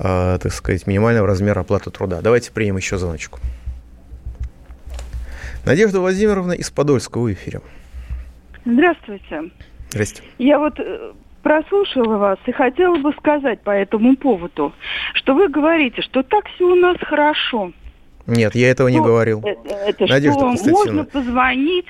так 0.00 0.52
сказать, 0.52 0.86
минимального 0.86 1.26
размера 1.26 1.60
оплаты 1.60 1.90
труда. 1.90 2.20
Давайте 2.22 2.52
примем 2.52 2.76
еще 2.76 2.98
звоночку. 2.98 3.40
Надежда 5.64 6.00
Владимировна 6.00 6.52
из 6.52 6.70
Подольска 6.70 7.18
в 7.18 7.32
эфире. 7.32 7.60
Здравствуйте. 8.64 9.50
Здрасте. 9.90 10.22
Я 10.38 10.58
вот 10.58 10.78
э, 10.78 11.12
прослушала 11.42 12.16
вас 12.16 12.38
и 12.46 12.52
хотела 12.52 12.96
бы 12.98 13.12
сказать 13.18 13.60
по 13.62 13.70
этому 13.70 14.16
поводу, 14.16 14.72
что 15.14 15.34
вы 15.34 15.48
говорите, 15.48 16.02
что 16.02 16.22
так 16.22 16.46
все 16.54 16.64
у 16.64 16.74
нас 16.74 16.96
хорошо. 17.00 17.72
Нет, 18.28 18.54
я 18.54 18.70
этого 18.70 18.88
не 18.88 19.00
говорил. 19.00 19.40
Это, 19.44 19.74
это 19.74 20.06
Надежда 20.06 20.56
что 20.56 20.70
можно 20.70 21.04
позвонить, 21.04 21.86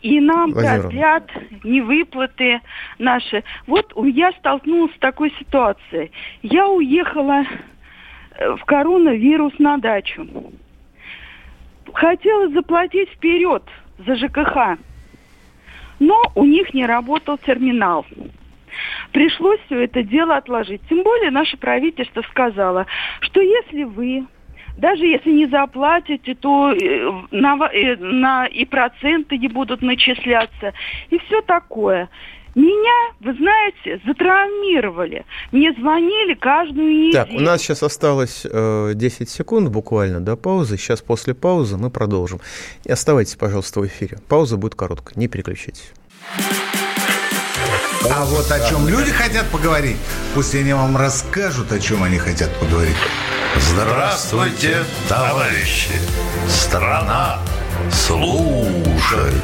и 0.00 0.20
нам 0.20 0.52
продлят 0.52 1.30
невыплаты 1.64 2.60
наши. 2.98 3.44
Вот 3.66 3.92
я 4.06 4.32
столкнулась 4.32 4.94
с 4.94 4.98
такой 4.98 5.32
ситуацией. 5.38 6.12
Я 6.42 6.68
уехала 6.68 7.44
э, 8.36 8.54
в 8.56 8.64
коронавирус 8.64 9.52
на 9.58 9.76
дачу. 9.78 10.26
Хотела 11.92 12.48
заплатить 12.48 13.10
вперед 13.10 13.62
за 13.98 14.16
ЖКХ 14.16 14.78
но 16.02 16.20
у 16.34 16.44
них 16.44 16.74
не 16.74 16.84
работал 16.84 17.38
терминал. 17.38 18.04
Пришлось 19.12 19.60
все 19.66 19.84
это 19.84 20.02
дело 20.02 20.36
отложить. 20.36 20.80
Тем 20.88 21.04
более 21.04 21.30
наше 21.30 21.56
правительство 21.56 22.22
сказало, 22.22 22.86
что 23.20 23.40
если 23.40 23.84
вы 23.84 24.26
даже 24.76 25.04
если 25.06 25.30
не 25.30 25.46
заплатите, 25.46 26.34
то 26.34 26.72
э, 26.72 27.12
на, 27.30 27.56
э, 27.72 27.96
на, 27.96 28.46
и 28.46 28.64
проценты 28.64 29.38
не 29.38 29.48
будут 29.48 29.82
начисляться, 29.82 30.72
и 31.10 31.18
все 31.18 31.42
такое. 31.42 32.08
Меня, 32.54 33.14
вы 33.20 33.32
знаете, 33.34 34.00
затравмировали. 34.06 35.24
Мне 35.52 35.72
звонили 35.72 36.34
каждую 36.34 36.86
неделю. 36.86 37.12
Так, 37.12 37.30
у 37.30 37.40
нас 37.40 37.62
сейчас 37.62 37.82
осталось 37.82 38.44
э, 38.44 38.92
10 38.94 39.30
секунд 39.30 39.70
буквально 39.70 40.20
до 40.20 40.36
паузы. 40.36 40.76
Сейчас 40.76 41.00
после 41.00 41.32
паузы 41.32 41.78
мы 41.78 41.88
продолжим. 41.88 42.40
И 42.84 42.92
оставайтесь, 42.92 43.36
пожалуйста, 43.36 43.80
в 43.80 43.86
эфире. 43.86 44.18
Пауза 44.28 44.58
будет 44.58 44.74
короткая, 44.74 45.18
не 45.18 45.28
переключайтесь. 45.28 45.92
А 48.10 48.24
вот 48.26 48.50
о 48.50 48.68
чем 48.68 48.86
люди 48.86 49.10
хотят 49.10 49.48
поговорить, 49.50 49.96
пусть 50.34 50.54
они 50.54 50.74
вам 50.74 50.96
расскажут, 50.96 51.72
о 51.72 51.78
чем 51.78 52.02
они 52.02 52.18
хотят 52.18 52.50
поговорить. 52.60 52.96
Здравствуйте, 53.58 54.84
товарищи! 55.08 55.90
Страна 56.48 57.38
слушает! 57.90 59.42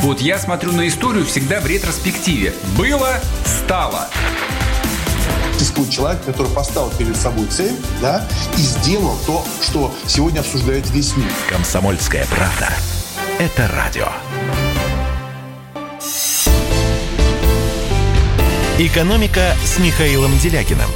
Вот 0.00 0.20
я 0.20 0.38
смотрю 0.38 0.72
на 0.72 0.88
историю 0.88 1.24
всегда 1.24 1.60
в 1.60 1.66
ретроспективе. 1.66 2.52
Было, 2.76 3.20
стало. 3.44 4.08
Существует 5.58 5.90
человек, 5.90 6.24
который 6.24 6.50
поставил 6.52 6.90
перед 6.90 7.16
собой 7.16 7.46
цель, 7.46 7.76
да, 8.00 8.26
и 8.58 8.60
сделал 8.60 9.16
то, 9.26 9.44
что 9.62 9.94
сегодня 10.06 10.40
обсуждает 10.40 10.90
весь 10.90 11.16
мир. 11.16 11.30
Комсомольская 11.48 12.26
правда. 12.26 12.68
Это 13.38 13.68
радио. 13.68 14.08
«Экономика» 18.78 19.54
с 19.64 19.78
Михаилом 19.78 20.36
Делякиным. 20.38 20.90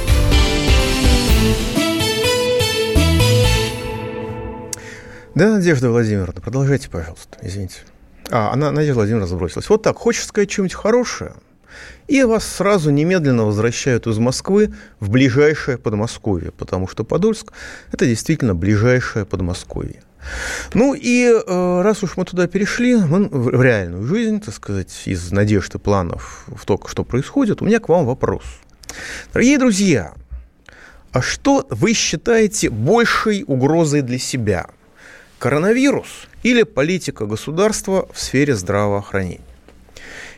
Да, 5.37 5.51
Надежда 5.51 5.91
Владимировна, 5.91 6.41
продолжайте, 6.41 6.89
пожалуйста, 6.89 7.37
извините. 7.43 7.81
А, 8.31 8.51
она, 8.51 8.71
Надежда 8.71 8.95
Владимировна 8.95 9.27
забросилась. 9.27 9.69
Вот 9.69 9.83
так, 9.83 9.95
хочешь 9.95 10.25
сказать 10.25 10.51
что-нибудь 10.51 10.73
хорошее, 10.73 11.35
и 12.07 12.23
вас 12.23 12.43
сразу 12.43 12.89
немедленно 12.89 13.45
возвращают 13.45 14.07
из 14.07 14.17
Москвы 14.17 14.73
в 14.99 15.11
ближайшее 15.11 15.77
Подмосковье, 15.77 16.49
потому 16.49 16.87
что 16.87 17.03
Подольск– 17.03 17.53
это 17.91 18.07
действительно 18.07 18.55
ближайшее 18.55 19.27
Подмосковье. 19.27 20.01
Ну 20.73 20.95
и 20.95 21.27
э, 21.27 21.81
раз 21.83 22.01
уж 22.01 22.17
мы 22.17 22.25
туда 22.25 22.47
перешли, 22.47 22.95
мы 22.95 23.29
в 23.29 23.61
реальную 23.61 24.07
жизнь, 24.07 24.41
так 24.41 24.55
сказать, 24.55 25.03
из 25.05 25.31
надежд 25.31 25.75
и 25.75 25.77
планов 25.77 26.45
в 26.47 26.65
то, 26.65 26.81
что 26.87 27.03
происходит, 27.03 27.61
у 27.61 27.65
меня 27.65 27.79
к 27.79 27.89
вам 27.89 28.07
вопрос. 28.07 28.41
Дорогие 29.33 29.59
друзья, 29.59 30.15
а 31.11 31.21
что 31.21 31.67
вы 31.69 31.93
считаете 31.93 32.71
большей 32.71 33.43
угрозой 33.45 34.01
для 34.01 34.17
себя? 34.17 34.65
Коронавирус 35.39 36.27
или 36.43 36.63
политика 36.63 37.25
государства 37.25 38.07
в 38.11 38.19
сфере 38.19 38.55
здравоохранения? 38.55 39.41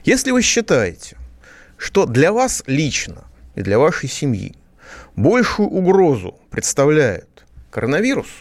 Если 0.04 0.32
вы 0.32 0.42
считаете, 0.42 1.18
что 1.78 2.06
для 2.06 2.32
вас 2.32 2.64
лично 2.68 3.24
и 3.56 3.62
для 3.62 3.80
вашей 3.80 4.10
семьи 4.10 4.56
большую 5.16 5.70
угрозу 5.70 6.40
представляет 6.50 7.46
коронавирус– 7.72 8.28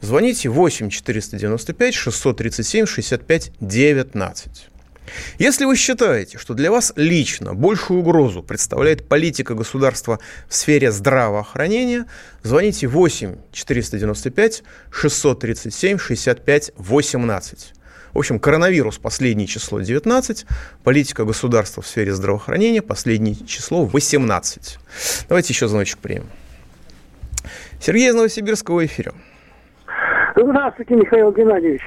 Звоните 0.00 0.48
8 0.48 0.88
495 0.88 1.94
637 1.94 2.86
65 2.86 3.52
19. 3.60 4.68
Если 5.38 5.64
вы 5.64 5.76
считаете, 5.76 6.38
что 6.38 6.54
для 6.54 6.70
вас 6.70 6.92
лично 6.96 7.54
большую 7.54 8.00
угрозу 8.00 8.42
представляет 8.42 9.08
политика 9.08 9.54
государства 9.54 10.18
в 10.48 10.54
сфере 10.54 10.92
здравоохранения, 10.92 12.06
звоните 12.42 12.86
8 12.86 13.36
495 13.52 14.62
637 14.90 15.98
65 15.98 16.72
18. 16.76 17.72
В 18.12 18.18
общем, 18.18 18.40
коронавирус 18.40 18.98
последнее 18.98 19.46
число 19.46 19.80
19, 19.80 20.46
политика 20.82 21.24
государства 21.24 21.82
в 21.82 21.86
сфере 21.86 22.12
здравоохранения 22.12 22.82
последнее 22.82 23.36
число 23.46 23.84
18. 23.84 24.78
Давайте 25.28 25.52
еще 25.52 25.68
звоночек 25.68 25.98
примем. 25.98 26.26
Сергей 27.80 28.08
из 28.10 28.14
Новосибирского 28.14 28.84
эфира. 28.84 29.14
Здравствуйте, 30.36 30.94
Михаил 30.94 31.32
Геннадьевич. 31.32 31.82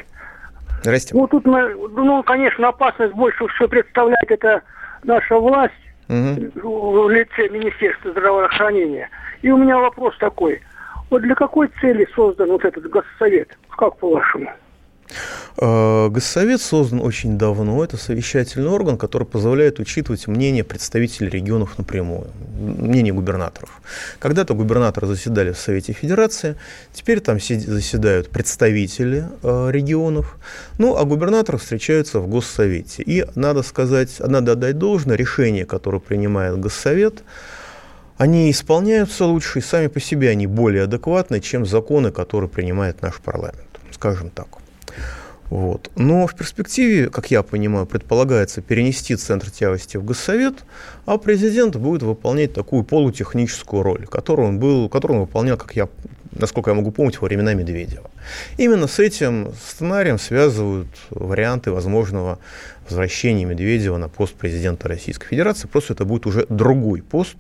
Здрасте. 0.84 1.16
Ну, 1.16 1.28
тут, 1.28 1.46
мы, 1.46 1.74
ну, 1.74 2.22
конечно, 2.24 2.68
опасность 2.68 3.14
больше 3.14 3.48
всего 3.48 3.70
представляет 3.70 4.30
это 4.30 4.62
наша 5.04 5.40
власть 5.40 5.74
угу. 6.10 7.06
в 7.06 7.10
лице 7.10 7.48
Министерства 7.50 8.12
здравоохранения. 8.12 9.10
И 9.42 9.50
у 9.50 9.58
меня 9.58 9.78
вопрос 9.78 10.16
такой. 10.18 10.62
Вот 11.10 11.22
для 11.22 11.36
какой 11.36 11.70
цели 11.80 12.06
создан 12.14 12.50
вот 12.50 12.66
этот 12.66 12.90
госсовет? 12.90 13.58
Как 13.70 13.98
по-вашему? 13.98 14.52
Э, 15.58 16.10
Госсовет 16.10 16.62
создан 16.62 17.02
очень 17.02 17.38
давно. 17.38 17.84
Это 17.84 17.98
совещательный 17.98 18.70
орган, 18.70 18.98
который 18.98 19.28
позволяет 19.28 19.80
учитывать 19.80 20.28
мнение 20.28 20.64
представителей 20.64 21.30
регионов 21.30 21.78
напрямую, 21.78 22.28
мнение 22.58 23.14
губернаторов. 23.14 23.82
Когда-то 24.20 24.56
губернаторы 24.56 25.08
заседали 25.08 25.52
в 25.52 25.58
Совете 25.60 25.94
Федерации, 25.94 26.56
теперь 26.92 27.20
там 27.20 27.40
заседают 27.40 28.30
представители 28.30 29.26
э, 29.44 29.70
регионов, 29.72 30.38
ну 30.80 30.98
а 30.98 31.04
губернаторы 31.06 31.58
встречаются 31.58 32.20
в 32.20 32.28
Госсовете. 32.28 33.04
И 33.04 33.26
надо 33.36 33.62
сказать, 33.64 34.20
надо 34.20 34.54
отдать 34.54 34.78
должное, 34.78 35.16
решение, 35.16 35.66
которое 35.66 36.00
принимает 36.00 36.60
Госсовет, 36.60 37.24
они 38.18 38.50
исполняются 38.50 39.26
лучше, 39.26 39.60
и 39.60 39.62
сами 39.62 39.88
по 39.88 40.00
себе 40.00 40.30
они 40.30 40.48
более 40.48 40.84
адекватны, 40.84 41.40
чем 41.40 41.66
законы, 41.66 42.12
которые 42.12 42.50
принимает 42.50 43.02
наш 43.02 43.20
парламент, 43.20 43.68
скажем 43.92 44.30
так. 44.30 44.63
Вот. 45.54 45.92
Но 45.96 46.26
в 46.26 46.34
перспективе, 46.34 47.12
как 47.12 47.30
я 47.30 47.44
понимаю, 47.44 47.86
предполагается 47.86 48.60
перенести 48.64 49.16
центр 49.16 49.52
тягости 49.52 49.98
в 49.98 50.04
Госсовет, 50.04 50.64
а 51.06 51.20
президент 51.20 51.76
будет 51.76 52.02
выполнять 52.02 52.54
такую 52.54 52.84
полутехническую 52.84 53.84
роль, 53.84 54.08
которую 54.08 54.48
он, 54.48 54.60
был, 54.60 54.90
которую 54.90 55.20
он 55.20 55.26
выполнял, 55.28 55.56
как 55.56 55.76
я 55.76 55.88
насколько 56.32 56.72
я 56.72 56.76
могу 56.76 56.90
помнить, 56.90 57.22
во 57.22 57.28
времена 57.28 57.54
Медведева. 57.54 58.10
Именно 58.58 58.88
с 58.88 58.98
этим 58.98 59.54
сценарием 59.64 60.18
связывают 60.18 60.88
варианты 61.12 61.70
возможного 61.72 62.40
возвращения 62.90 63.46
Медведева 63.46 63.98
на 63.98 64.10
пост 64.10 64.34
президента 64.34 64.88
Российской 64.88 65.28
Федерации. 65.28 65.68
Просто 65.68 65.94
это 65.94 66.06
будет 66.06 66.26
уже 66.26 66.48
другой 66.50 67.04
пост 67.04 67.36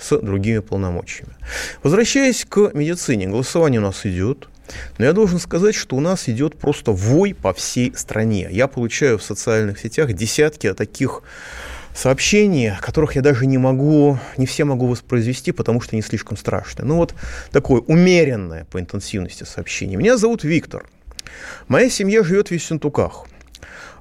с 0.00 0.18
другими 0.18 0.60
полномочиями. 0.60 1.34
Возвращаясь 1.82 2.46
к 2.48 2.70
медицине, 2.72 3.26
голосование 3.26 3.80
у 3.80 3.84
нас 3.84 4.06
идет. 4.06 4.48
Но 4.98 5.04
я 5.04 5.12
должен 5.12 5.38
сказать, 5.38 5.74
что 5.74 5.96
у 5.96 6.00
нас 6.00 6.28
идет 6.28 6.56
просто 6.56 6.92
вой 6.92 7.34
по 7.34 7.52
всей 7.52 7.92
стране. 7.96 8.48
Я 8.50 8.68
получаю 8.68 9.18
в 9.18 9.22
социальных 9.22 9.78
сетях 9.78 10.12
десятки 10.12 10.72
таких 10.74 11.22
сообщений, 11.94 12.72
которых 12.80 13.16
я 13.16 13.22
даже 13.22 13.46
не 13.46 13.58
могу, 13.58 14.18
не 14.36 14.46
все 14.46 14.64
могу 14.64 14.86
воспроизвести, 14.86 15.52
потому 15.52 15.80
что 15.80 15.96
они 15.96 16.02
слишком 16.02 16.36
страшные. 16.36 16.86
Ну 16.86 16.96
вот 16.96 17.14
такое 17.50 17.80
умеренное 17.80 18.64
по 18.70 18.80
интенсивности 18.80 19.44
сообщение. 19.44 19.96
Меня 19.96 20.16
зовут 20.16 20.44
Виктор. 20.44 20.86
Моя 21.68 21.90
семья 21.90 22.22
живет 22.22 22.48
в 22.48 22.52
Ессентуках. 22.52 23.26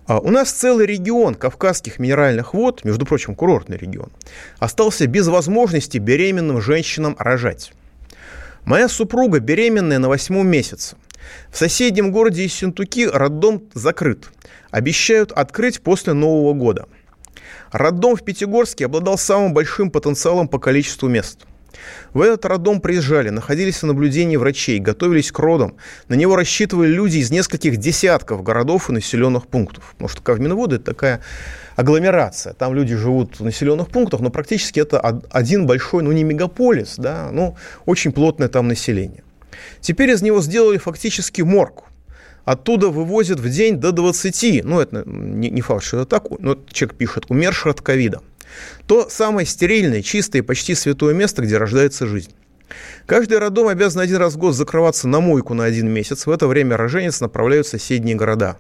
А 0.07 0.19
у 0.19 0.31
нас 0.31 0.51
целый 0.51 0.88
регион 0.88 1.35
Кавказских 1.35 1.99
минеральных 1.99 2.55
вод, 2.55 2.83
между 2.83 3.05
прочим, 3.05 3.35
курортный 3.35 3.77
регион, 3.77 4.09
остался 4.57 5.05
без 5.05 5.27
возможности 5.27 5.99
беременным 5.99 6.61
женщинам 6.61 7.15
рожать. 7.19 7.73
Моя 8.65 8.87
супруга 8.87 9.39
беременная 9.39 9.99
на 9.99 10.09
восьмом 10.09 10.47
месяце. 10.47 10.95
В 11.51 11.57
соседнем 11.57 12.11
городе 12.11 12.43
Ессентуки 12.43 13.07
роддом 13.07 13.63
закрыт. 13.73 14.29
Обещают 14.71 15.31
открыть 15.31 15.81
после 15.81 16.13
Нового 16.13 16.53
года– 16.53 16.87
Роддом 17.71 18.15
в 18.15 18.23
Пятигорске 18.23 18.85
обладал 18.85 19.17
самым 19.17 19.53
большим 19.53 19.91
потенциалом 19.91 20.47
по 20.47 20.59
количеству 20.59 21.07
мест. 21.07 21.45
В 22.13 22.21
этот 22.21 22.45
роддом 22.45 22.81
приезжали, 22.81 23.29
находились 23.29 23.81
на 23.83 23.89
наблюдении 23.89 24.37
врачей, 24.37 24.79
готовились 24.79 25.31
к 25.31 25.37
родам. 25.39 25.75
На 26.07 26.15
него 26.15 26.35
рассчитывали 26.35 26.89
люди 26.89 27.17
из 27.17 27.29
нескольких 27.29 27.77
десятков 27.77 28.43
городов 28.43 28.89
и 28.89 28.93
населенных 28.93 29.47
пунктов. 29.47 29.91
Потому 29.91 30.09
что 30.09 30.21
Кавминводы– 30.21 30.75
это 30.77 30.85
такая 30.85 31.21
агломерация. 31.79 32.51
Там 32.53 32.75
люди 32.75 32.93
живут 32.95 33.39
в 33.39 33.43
населенных 33.45 33.88
пунктах, 33.88 34.19
но 34.19 34.29
практически 34.29 34.81
это 34.81 35.00
один 35.00 35.65
большой, 35.65 36.03
ну 36.03 36.12
не 36.12 36.25
мегаполис, 36.25 36.95
да, 36.98 37.29
но 37.31 37.55
очень 37.86 38.12
плотное 38.12 38.50
там 38.50 38.67
население. 38.67 39.24
Теперь 39.79 40.09
из 40.12 40.21
него 40.21 40.41
сделали 40.41 40.77
фактически 40.77 41.41
морг. 41.41 41.83
Оттуда 42.43 42.89
вывозят 42.89 43.39
в 43.39 43.50
день 43.50 43.77
до 43.77 43.93
20, 43.93 44.65
ну 44.65 44.81
это 44.81 45.03
не, 45.05 45.50
не 45.50 45.62
факт, 45.62 45.86
что 45.86 46.01
это 46.01 46.05
так, 46.05 46.29
но 46.39 46.57
человек 46.69 46.98
пишет, 46.98 47.25
умерших 47.29 47.67
от 47.67 47.81
ковида. 47.81 48.21
То 48.86 49.07
самое 49.09 49.48
стерильное, 49.48 50.01
чистое 50.01 50.43
почти 50.43 50.75
святое 50.75 51.13
место, 51.13 51.43
где 51.43 51.57
рождается 51.57 52.07
жизнь. 52.07 52.31
Каждый 53.05 53.39
роддом 53.39 53.67
обязан 53.67 54.01
один 54.01 54.17
раз 54.17 54.33
в 54.33 54.38
год 54.38 54.55
закрываться 54.55 55.07
на 55.07 55.19
мойку 55.19 55.53
на 55.53 55.63
один 55.63 55.89
месяц. 55.89 56.25
В 56.25 56.31
это 56.31 56.47
время 56.47 56.77
роженец 56.77 57.21
направляют 57.21 57.67
в 57.67 57.69
соседние 57.69 58.15
города. 58.15 58.57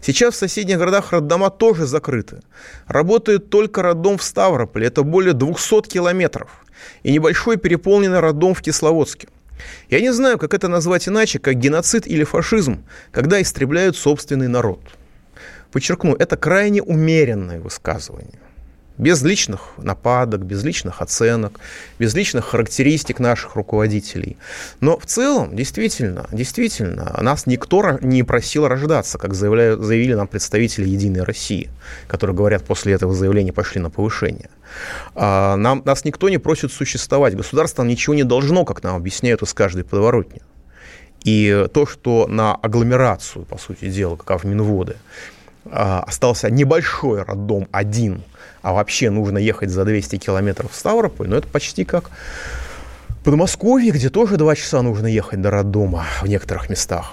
Сейчас 0.00 0.34
в 0.34 0.38
соседних 0.38 0.78
городах 0.78 1.12
роддома 1.12 1.50
тоже 1.50 1.86
закрыты. 1.86 2.40
Работает 2.86 3.50
только 3.50 3.82
роддом 3.82 4.18
в 4.18 4.22
Ставрополе. 4.22 4.86
Это 4.86 5.02
более 5.02 5.34
200 5.34 5.88
километров. 5.88 6.64
И 7.02 7.12
небольшой 7.12 7.56
переполненный 7.56 8.20
роддом 8.20 8.54
в 8.54 8.62
Кисловодске. 8.62 9.28
Я 9.90 10.00
не 10.00 10.12
знаю, 10.12 10.38
как 10.38 10.54
это 10.54 10.68
назвать 10.68 11.06
иначе, 11.08 11.38
как 11.38 11.56
геноцид 11.56 12.06
или 12.06 12.24
фашизм, 12.24 12.84
когда 13.12 13.42
истребляют 13.42 13.96
собственный 13.96 14.48
народ. 14.48 14.80
Подчеркну, 15.70 16.14
это 16.14 16.36
крайне 16.36 16.82
умеренное 16.82 17.60
высказывание 17.60 18.40
без 19.00 19.22
личных 19.22 19.72
нападок, 19.78 20.42
без 20.44 20.62
личных 20.62 21.00
оценок, 21.00 21.58
без 21.98 22.14
личных 22.14 22.44
характеристик 22.44 23.18
наших 23.18 23.56
руководителей. 23.56 24.36
Но 24.80 24.98
в 24.98 25.06
целом, 25.06 25.56
действительно, 25.56 26.26
действительно, 26.32 27.18
нас 27.20 27.46
никто 27.46 27.98
не 28.02 28.22
просил 28.22 28.68
рождаться, 28.68 29.16
как 29.16 29.32
заявляют, 29.34 29.80
заявили 29.80 30.12
нам 30.12 30.28
представители 30.28 30.86
«Единой 30.86 31.22
России», 31.22 31.70
которые 32.08 32.36
говорят, 32.36 32.64
после 32.64 32.92
этого 32.92 33.14
заявления 33.14 33.54
пошли 33.54 33.80
на 33.80 33.88
повышение. 33.88 34.50
А, 35.14 35.56
нам, 35.56 35.82
нас 35.86 36.04
никто 36.04 36.28
не 36.28 36.38
просит 36.38 36.70
существовать. 36.70 37.34
Государство 37.34 37.82
ничего 37.82 38.14
не 38.14 38.24
должно, 38.24 38.66
как 38.66 38.82
нам 38.82 38.96
объясняют 38.96 39.42
из 39.42 39.54
каждой 39.54 39.84
подворотни. 39.84 40.42
И 41.24 41.66
то, 41.72 41.86
что 41.86 42.26
на 42.26 42.54
агломерацию, 42.54 43.46
по 43.46 43.56
сути 43.56 43.88
дела, 43.88 44.16
как 44.16 44.44
в 44.44 44.46
Минводы, 44.46 44.96
а, 45.64 46.02
остался 46.06 46.50
небольшой 46.50 47.22
роддом 47.22 47.68
один, 47.72 48.22
а 48.62 48.72
вообще 48.72 49.10
нужно 49.10 49.38
ехать 49.38 49.70
за 49.70 49.84
200 49.84 50.16
километров 50.18 50.72
в 50.72 50.76
Ставрополь, 50.76 51.28
но 51.28 51.36
это 51.36 51.48
почти 51.48 51.84
как 51.84 52.10
Подмосковье, 53.24 53.90
где 53.90 54.08
тоже 54.08 54.38
два 54.38 54.56
часа 54.56 54.80
нужно 54.80 55.06
ехать 55.06 55.42
до 55.42 55.50
роддома 55.50 56.06
в 56.22 56.26
некоторых 56.26 56.70
местах. 56.70 57.12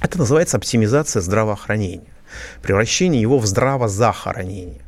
Это 0.00 0.18
называется 0.18 0.58
оптимизация 0.58 1.22
здравоохранения, 1.22 2.12
превращение 2.60 3.22
его 3.22 3.38
в 3.38 3.46
здравозахоронение. 3.46 4.82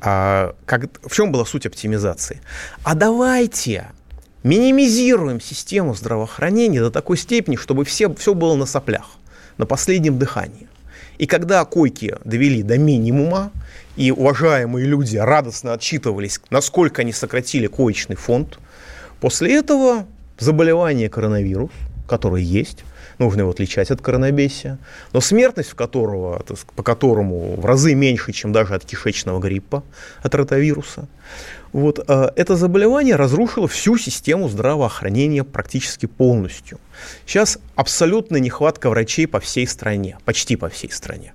А, 0.00 0.54
как, 0.64 0.88
в 1.02 1.14
чем 1.14 1.32
была 1.32 1.44
суть 1.44 1.66
оптимизации? 1.66 2.40
А 2.82 2.94
давайте 2.94 3.88
минимизируем 4.42 5.38
систему 5.38 5.94
здравоохранения 5.94 6.80
до 6.80 6.90
такой 6.90 7.18
степени, 7.18 7.56
чтобы 7.56 7.84
все, 7.84 8.12
все 8.14 8.32
было 8.32 8.56
на 8.56 8.64
соплях, 8.64 9.10
на 9.58 9.66
последнем 9.66 10.18
дыхании. 10.18 10.66
И 11.18 11.26
когда 11.26 11.64
койки 11.64 12.16
довели 12.24 12.62
до 12.62 12.78
минимума, 12.78 13.50
и 13.96 14.10
уважаемые 14.10 14.86
люди 14.86 15.16
радостно 15.16 15.74
отчитывались, 15.74 16.40
насколько 16.50 17.02
они 17.02 17.12
сократили 17.12 17.66
коечный 17.66 18.16
фонд, 18.16 18.58
после 19.20 19.54
этого 19.56 20.06
заболевание 20.38 21.08
коронавирус, 21.08 21.70
которое 22.08 22.42
есть, 22.42 22.84
нужно 23.18 23.40
его 23.40 23.50
отличать 23.50 23.90
от 23.90 24.00
коронабесия, 24.00 24.78
но 25.12 25.20
смертность 25.20 25.70
в 25.70 25.74
которого, 25.74 26.42
по 26.74 26.82
которому 26.82 27.56
в 27.56 27.64
разы 27.64 27.94
меньше, 27.94 28.32
чем 28.32 28.52
даже 28.52 28.74
от 28.74 28.84
кишечного 28.84 29.40
гриппа, 29.40 29.82
от 30.22 30.34
ротавируса, 30.34 31.06
вот, 31.72 32.04
э, 32.06 32.30
это 32.36 32.56
заболевание 32.56 33.16
разрушило 33.16 33.66
всю 33.68 33.96
систему 33.96 34.48
здравоохранения 34.48 35.44
практически 35.44 36.06
полностью. 36.06 36.78
Сейчас 37.26 37.58
абсолютная 37.74 38.40
нехватка 38.40 38.90
врачей 38.90 39.26
по 39.26 39.40
всей 39.40 39.66
стране, 39.66 40.18
почти 40.24 40.56
по 40.56 40.68
всей 40.68 40.90
стране. 40.90 41.32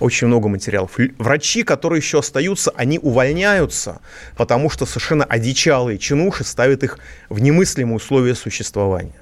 Очень 0.00 0.26
много 0.26 0.48
материалов. 0.48 0.98
Врачи, 1.18 1.62
которые 1.62 1.98
еще 1.98 2.18
остаются, 2.18 2.72
они 2.76 2.98
увольняются, 2.98 4.00
потому 4.36 4.68
что 4.68 4.86
совершенно 4.86 5.24
одичалые 5.24 5.98
чинуши 5.98 6.44
ставят 6.44 6.82
их 6.82 6.98
в 7.28 7.40
немыслимые 7.40 7.96
условия 7.96 8.34
существования. 8.34 9.14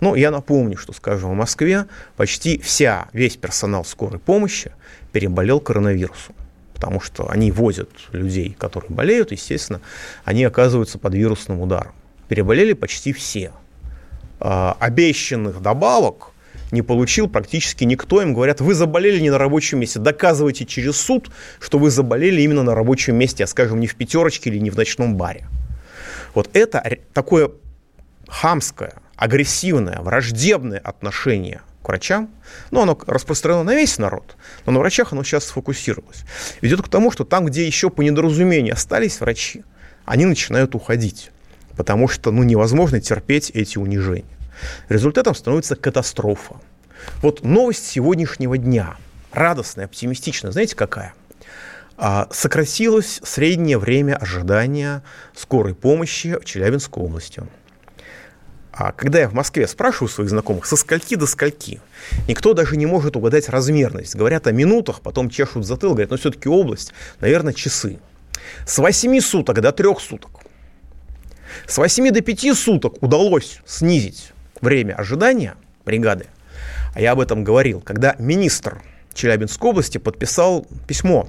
Ну, 0.00 0.14
я 0.14 0.30
напомню, 0.30 0.76
что, 0.76 0.92
скажем, 0.92 1.30
в 1.30 1.34
Москве 1.34 1.86
почти 2.16 2.58
вся, 2.58 3.08
весь 3.12 3.36
персонал 3.36 3.84
скорой 3.84 4.18
помощи 4.18 4.72
переболел 5.12 5.60
коронавирусом 5.60 6.34
потому 6.74 7.00
что 7.00 7.30
они 7.30 7.50
возят 7.50 7.88
людей, 8.12 8.54
которые 8.58 8.90
болеют, 8.90 9.32
естественно, 9.32 9.80
они 10.24 10.44
оказываются 10.44 10.98
под 10.98 11.14
вирусным 11.14 11.60
ударом. 11.60 11.92
Переболели 12.28 12.74
почти 12.74 13.14
все. 13.14 13.52
А, 14.46 14.76
обещанных 14.78 15.62
добавок 15.62 16.32
не 16.70 16.82
получил 16.82 17.28
практически 17.28 17.84
никто. 17.84 18.20
Им 18.20 18.34
говорят, 18.34 18.60
вы 18.60 18.74
заболели 18.74 19.18
не 19.18 19.30
на 19.30 19.38
рабочем 19.38 19.78
месте. 19.80 19.98
Доказывайте 19.98 20.66
через 20.66 20.98
суд, 20.98 21.30
что 21.60 21.78
вы 21.78 21.88
заболели 21.90 22.42
именно 22.42 22.62
на 22.62 22.74
рабочем 22.74 23.16
месте, 23.16 23.44
а, 23.44 23.46
скажем, 23.46 23.80
не 23.80 23.86
в 23.86 23.94
пятерочке 23.94 24.50
или 24.50 24.58
не 24.58 24.68
в 24.68 24.76
ночном 24.76 25.16
баре. 25.16 25.48
Вот 26.34 26.50
это 26.52 26.98
такое 27.14 27.52
хамское, 28.28 28.92
агрессивное, 29.16 30.00
враждебное 30.02 30.78
отношение 30.78 31.62
к 31.82 31.88
врачам, 31.88 32.28
ну, 32.70 32.82
оно 32.82 32.98
распространено 33.06 33.62
на 33.62 33.74
весь 33.74 33.96
народ, 33.96 34.36
но 34.66 34.72
на 34.72 34.78
врачах 34.78 35.14
оно 35.14 35.24
сейчас 35.24 35.44
сфокусировалось. 35.44 36.24
Ведет 36.60 36.82
к 36.82 36.88
тому, 36.88 37.10
что 37.10 37.24
там, 37.24 37.46
где 37.46 37.66
еще 37.66 37.88
по 37.88 38.02
недоразумению 38.02 38.74
остались 38.74 39.20
врачи, 39.20 39.64
они 40.04 40.26
начинают 40.26 40.74
уходить, 40.74 41.30
потому 41.78 42.08
что 42.08 42.30
ну, 42.30 42.42
невозможно 42.42 43.00
терпеть 43.00 43.50
эти 43.50 43.78
унижения. 43.78 44.33
Результатом 44.88 45.34
становится 45.34 45.76
катастрофа. 45.76 46.56
Вот 47.22 47.42
новость 47.42 47.86
сегодняшнего 47.86 48.56
дня, 48.56 48.96
радостная, 49.32 49.86
оптимистичная, 49.86 50.52
знаете 50.52 50.76
какая? 50.76 51.14
А, 51.96 52.28
сократилось 52.30 53.20
среднее 53.22 53.78
время 53.78 54.16
ожидания 54.16 55.02
скорой 55.34 55.74
помощи 55.74 56.36
в 56.40 56.44
Челябинской 56.44 57.02
области. 57.02 57.42
А 58.72 58.90
когда 58.90 59.20
я 59.20 59.28
в 59.28 59.34
Москве 59.34 59.68
спрашиваю 59.68 60.08
своих 60.08 60.30
знакомых, 60.30 60.66
со 60.66 60.74
скольки 60.76 61.14
до 61.14 61.28
скольки, 61.28 61.80
никто 62.26 62.54
даже 62.54 62.76
не 62.76 62.86
может 62.86 63.16
угадать 63.16 63.48
размерность. 63.48 64.16
Говорят 64.16 64.48
о 64.48 64.52
минутах, 64.52 65.00
потом 65.00 65.30
чешут 65.30 65.64
затыл, 65.64 65.90
говорят, 65.90 66.10
ну 66.10 66.16
все-таки 66.16 66.48
область, 66.48 66.92
наверное, 67.20 67.52
часы. 67.52 68.00
С 68.66 68.78
8 68.78 69.20
суток 69.20 69.60
до 69.60 69.70
3 69.70 69.88
суток. 70.00 70.32
С 71.68 71.78
8 71.78 72.10
до 72.10 72.20
5 72.20 72.58
суток 72.58 73.00
удалось 73.00 73.60
снизить 73.64 74.33
время 74.60 74.94
ожидания 74.94 75.54
бригады. 75.84 76.26
А 76.94 77.00
я 77.00 77.12
об 77.12 77.20
этом 77.20 77.44
говорил, 77.44 77.80
когда 77.80 78.14
министр 78.18 78.80
Челябинской 79.14 79.70
области 79.70 79.98
подписал 79.98 80.66
письмо, 80.86 81.28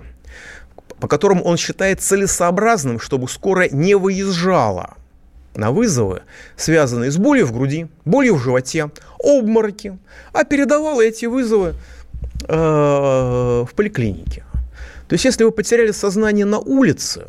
по 1.00 1.08
которому 1.08 1.44
он 1.44 1.58
считает 1.58 2.02
целесообразным, 2.02 3.00
чтобы 3.00 3.28
скорая 3.28 3.70
не 3.70 3.96
выезжала 3.96 4.96
на 5.56 5.72
вызовы, 5.72 6.24
связанные 6.58 7.12
с 7.12 7.18
болью 7.18 7.46
в 7.46 7.54
груди, 7.54 7.88
болью 8.04 8.36
в 8.36 8.42
животе, 8.42 8.92
обмороки, 9.24 9.98
а 10.34 10.44
передавала 10.44 11.02
эти 11.02 11.26
вызовы 11.26 11.76
э, 12.48 12.56
в 13.68 13.70
поликлинике. 13.76 14.44
То 15.08 15.14
есть, 15.14 15.26
если 15.26 15.44
вы 15.44 15.52
потеряли 15.52 15.92
сознание 15.92 16.46
на 16.46 16.60
улице, 16.60 17.28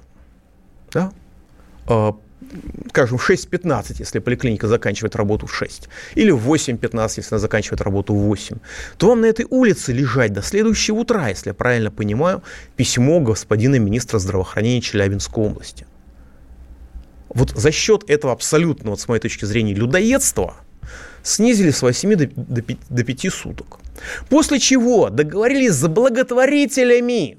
да, 0.93 1.13
э, 1.89 2.13
скажем, 2.89 3.19
в 3.19 3.31
6.15, 3.31 3.97
если 3.99 4.19
поликлиника 4.21 4.69
заканчивает 4.69 5.17
работу 5.17 5.47
в 5.47 5.55
6, 5.55 5.89
или 6.15 6.31
в 6.31 6.51
8.15, 6.51 7.13
если 7.17 7.35
она 7.35 7.39
заканчивает 7.39 7.81
работу 7.81 8.15
в 8.15 8.19
8, 8.19 8.57
то 8.97 9.09
вам 9.09 9.21
на 9.21 9.27
этой 9.27 9.47
улице 9.51 9.93
лежать 9.93 10.33
до 10.33 10.43
следующего 10.43 10.97
утра, 10.97 11.29
если 11.29 11.51
я 11.51 11.55
правильно 11.55 11.91
понимаю, 11.91 12.43
письмо 12.77 13.21
господина 13.21 13.79
министра 13.79 14.19
здравоохранения 14.19 14.81
Челябинской 14.81 15.45
области. 15.45 15.87
Вот 17.29 17.51
за 17.51 17.71
счет 17.71 18.09
этого 18.09 18.33
абсолютно, 18.33 18.91
вот 18.91 19.01
с 19.01 19.09
моей 19.09 19.21
точки 19.21 19.45
зрения, 19.45 19.75
людоедства 19.75 20.55
снизили 21.23 21.71
с 21.71 21.83
8 21.83 22.15
до, 22.15 22.27
до, 22.27 22.63
5, 22.63 22.79
до 22.89 23.05
5 23.05 23.33
суток. 23.33 23.79
После 24.29 24.59
чего 24.59 25.11
договорились 25.11 25.73
с 25.73 25.87
благотворителями, 25.89 27.39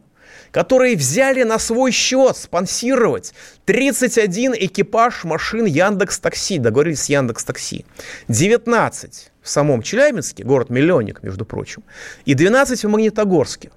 которые 0.52 0.96
взяли 0.96 1.44
на 1.44 1.60
свой 1.60 1.92
счет 1.92 2.38
спонсировать 2.38 3.34
31 3.66 4.54
экипаж 4.56 5.24
машин 5.24 5.66
Яндекс 5.66 6.20
Такси, 6.20 6.60
договорились 6.60 7.04
с 7.04 7.10
Яндекс 7.10 7.44
Такси, 7.44 7.86
19 8.28 9.32
в 9.42 9.50
самом 9.50 9.82
Челябинске, 9.82 10.44
город-миллионник, 10.44 11.24
между 11.24 11.46
прочим, 11.46 11.84
и 12.26 12.34
12 12.34 12.84
в 12.84 12.90
Магнитогорске, 12.90 13.72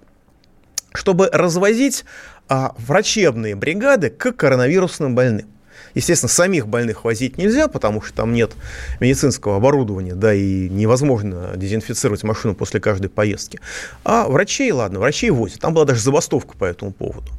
чтобы 0.93 1.29
развозить 1.33 2.05
а, 2.49 2.75
врачебные 2.79 3.55
бригады 3.55 4.11
к 4.11 4.33
коронавирусным 4.33 5.15
больным. 5.15 5.49
Естественно, 5.95 6.29
самих 6.29 6.69
больных 6.69 7.05
возить 7.05 7.39
нельзя, 7.39 7.69
потому 7.69 8.03
что 8.03 8.15
там 8.15 8.33
нет 8.33 8.53
медицинского 9.01 9.57
оборудования, 9.57 10.15
да, 10.15 10.35
и 10.35 10.69
невозможно 10.69 11.53
дезинфицировать 11.57 12.23
машину 12.23 12.55
после 12.55 12.81
каждой 12.81 13.09
поездки. 13.09 13.61
А 14.05 14.29
врачей, 14.29 14.71
ладно, 14.73 15.01
врачей 15.01 15.31
возят. 15.31 15.61
Там 15.61 15.75
была 15.75 15.85
даже 15.85 16.01
забастовка 16.01 16.57
по 16.57 16.65
этому 16.65 16.93
поводу. 16.93 17.31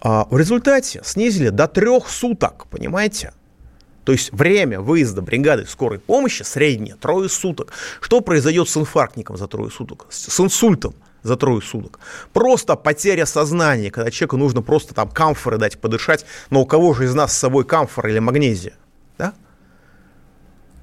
А 0.00 0.26
в 0.30 0.38
результате 0.38 1.00
снизили 1.04 1.48
до 1.48 1.66
трех 1.66 2.08
суток, 2.08 2.66
понимаете? 2.70 3.32
То 4.04 4.12
есть 4.12 4.32
время 4.32 4.80
выезда 4.80 5.22
бригады 5.22 5.64
скорой 5.66 5.98
помощи 5.98 6.42
среднее 6.42 6.94
трое 6.94 7.28
суток. 7.28 7.72
Что 8.00 8.20
произойдет 8.20 8.68
с 8.68 8.76
инфарктником 8.76 9.36
за 9.38 9.48
трое 9.48 9.70
суток? 9.70 10.06
С 10.10 10.38
инсультом 10.40 10.94
за 11.24 11.36
трое 11.36 11.60
суток. 11.60 11.98
Просто 12.32 12.76
потеря 12.76 13.26
сознания, 13.26 13.90
когда 13.90 14.12
человеку 14.12 14.36
нужно 14.36 14.62
просто 14.62 14.94
там 14.94 15.08
камфоры 15.08 15.58
дать 15.58 15.80
подышать, 15.80 16.24
но 16.50 16.60
у 16.60 16.66
кого 16.66 16.94
же 16.94 17.06
из 17.06 17.14
нас 17.14 17.32
с 17.32 17.38
собой 17.38 17.64
камфора 17.64 18.10
или 18.10 18.20
магнезия? 18.20 18.74
Да? 19.18 19.32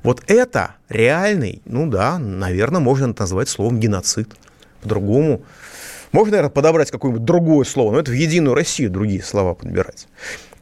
Вот 0.04 0.24
это 0.28 0.76
реальный, 0.90 1.62
ну 1.66 1.88
да, 1.88 2.18
наверное, 2.18 2.82
можно 2.82 3.14
назвать 3.18 3.48
словом 3.48 3.80
геноцид. 3.80 4.34
По-другому. 4.82 5.44
Можно, 6.12 6.32
наверное, 6.32 6.52
подобрать 6.52 6.92
какое-нибудь 6.92 7.26
другое 7.26 7.66
слово, 7.66 7.94
но 7.94 8.00
это 8.00 8.12
в 8.12 8.16
Единую 8.16 8.54
Россию 8.54 8.90
другие 8.90 9.24
слова 9.24 9.54
подбирать. 9.54 10.08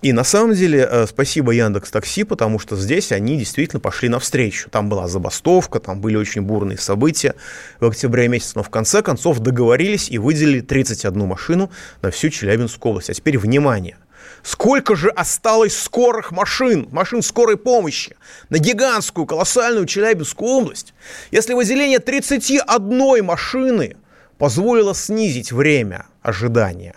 И 0.01 0.13
на 0.13 0.23
самом 0.23 0.53
деле 0.53 0.87
э, 0.89 1.07
спасибо 1.07 1.51
Яндекс 1.51 1.91
Такси, 1.91 2.23
потому 2.23 2.57
что 2.57 2.77
здесь 2.77 3.11
они 3.11 3.37
действительно 3.37 3.81
пошли 3.81 4.07
навстречу. 4.07 4.69
Там 4.69 4.87
была 4.87 5.09
забастовка, 5.09 5.79
там 5.79 5.99
были 5.99 6.15
очень 6.15 6.41
бурные 6.41 6.77
события 6.77 7.35
в 7.81 7.87
октябре 7.87 8.29
месяце, 8.29 8.53
но 8.55 8.63
в 8.63 8.69
конце 8.69 9.01
концов 9.01 9.39
договорились 9.39 10.09
и 10.09 10.17
выделили 10.17 10.61
31 10.61 11.27
машину 11.27 11.69
на 12.01 12.11
всю 12.11 12.29
Челябинскую 12.29 12.91
область. 12.91 13.09
А 13.09 13.13
теперь 13.13 13.37
внимание. 13.37 13.97
Сколько 14.41 14.95
же 14.95 15.09
осталось 15.09 15.77
скорых 15.77 16.31
машин, 16.31 16.87
машин 16.91 17.21
скорой 17.21 17.57
помощи 17.57 18.15
на 18.49 18.57
гигантскую, 18.57 19.25
колоссальную 19.25 19.85
Челябинскую 19.85 20.49
область, 20.49 20.93
если 21.31 21.53
выделение 21.53 21.99
31 21.99 23.25
машины 23.25 23.97
позволило 24.39 24.95
снизить 24.95 25.51
время 25.51 26.07
ожидания 26.23 26.95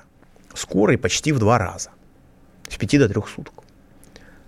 скорой 0.54 0.96
почти 0.96 1.32
в 1.32 1.38
два 1.38 1.58
раза 1.58 1.90
с 2.70 2.76
5 2.76 2.98
до 3.00 3.08
3 3.08 3.22
суток. 3.34 3.54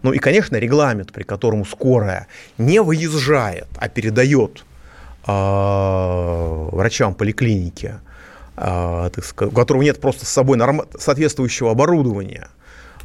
Ну 0.03 0.13
и, 0.13 0.19
конечно, 0.19 0.57
регламент, 0.57 1.13
при 1.13 1.25
котором 1.25 1.67
скорая 1.67 2.29
не 2.57 2.81
выезжает, 2.81 3.67
а 3.77 3.89
передает 3.89 4.65
э, 5.27 6.69
врачам 6.73 7.15
поликлиники, 7.15 7.95
э, 8.57 9.11
сказать, 9.23 9.53
у 9.53 9.57
которого 9.57 9.83
нет 9.83 10.01
просто 10.01 10.25
с 10.25 10.29
собой 10.29 10.57
норм... 10.57 10.83
соответствующего 10.99 11.73
оборудования, 11.73 12.49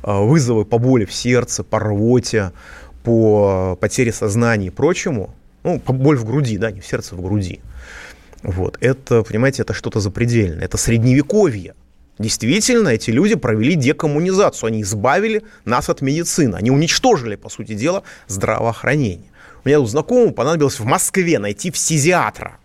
э, 0.03 0.11
вызовы 0.11 0.65
по 0.65 0.77
боли 0.77 1.05
в 1.05 1.13
сердце, 1.13 1.63
по 1.63 1.79
рвоте, 1.79 2.51
по 3.03 3.77
потере 3.79 4.11
сознания 4.11 4.67
и 4.67 4.69
прочему, 4.69 5.33
ну, 5.63 5.81
боль 5.87 6.17
в 6.17 6.25
груди, 6.25 6.57
да, 6.57 6.69
не 6.69 6.81
в 6.81 6.85
сердце, 6.85 7.15
в 7.15 7.21
груди. 7.21 7.61
Вот, 8.43 8.77
это, 8.79 9.23
понимаете, 9.23 9.63
это 9.63 9.73
что-то 9.73 9.99
запредельное, 9.99 10.65
это 10.65 10.77
средневековье. 10.77 11.75
Действительно, 12.19 12.89
эти 12.89 13.11
люди 13.11 13.35
провели 13.35 13.75
декоммунизацию, 13.75 14.67
они 14.67 14.81
избавили 14.81 15.43
нас 15.65 15.89
от 15.89 16.01
медицины, 16.01 16.55
они 16.55 16.69
уничтожили, 16.69 17.35
по 17.35 17.49
сути 17.49 17.73
дела, 17.73 18.03
здравоохранение. 18.27 19.31
У 19.63 19.67
меня 19.67 19.79
тут 19.79 19.89
знакомому 19.89 20.33
понадобилось 20.33 20.79
в 20.79 20.85
Москве 20.85 21.39
найти 21.39 21.71
фтизиатра. 21.71 22.57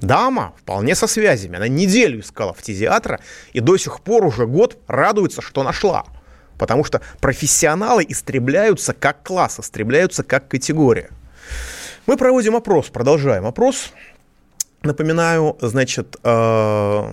Дама 0.00 0.54
вполне 0.58 0.94
со 0.94 1.06
связями, 1.06 1.56
она 1.56 1.68
неделю 1.68 2.20
искала 2.20 2.52
фтизиатра 2.52 3.20
и 3.52 3.60
до 3.60 3.76
сих 3.78 4.00
пор 4.00 4.24
уже 4.24 4.46
год 4.46 4.78
радуется, 4.86 5.40
что 5.40 5.62
нашла. 5.62 6.04
Потому 6.58 6.84
что 6.84 7.00
профессионалы 7.20 8.04
истребляются 8.06 8.92
как 8.92 9.22
класс, 9.22 9.60
истребляются 9.60 10.22
как 10.22 10.48
категория. 10.48 11.10
Мы 12.06 12.16
проводим 12.16 12.56
опрос, 12.56 12.88
продолжаем 12.88 13.46
опрос. 13.46 13.92
Напоминаю, 14.86 15.56
значит, 15.60 16.16
э, 16.22 17.12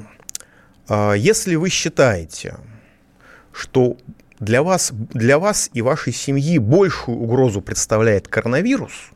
а, 0.87 1.13
если 1.13 1.55
вы 1.55 1.69
считаете, 1.69 2.57
что 3.51 3.97
для 4.39 4.61
вас, 4.61 4.91
для 4.91 5.39
вас 5.39 5.69
и 5.73 5.81
вашей 5.81 6.13
семьи 6.13 6.57
большую 6.57 7.17
угрозу 7.17 7.61
представляет 7.61 8.27
коронавирус– 8.27 8.91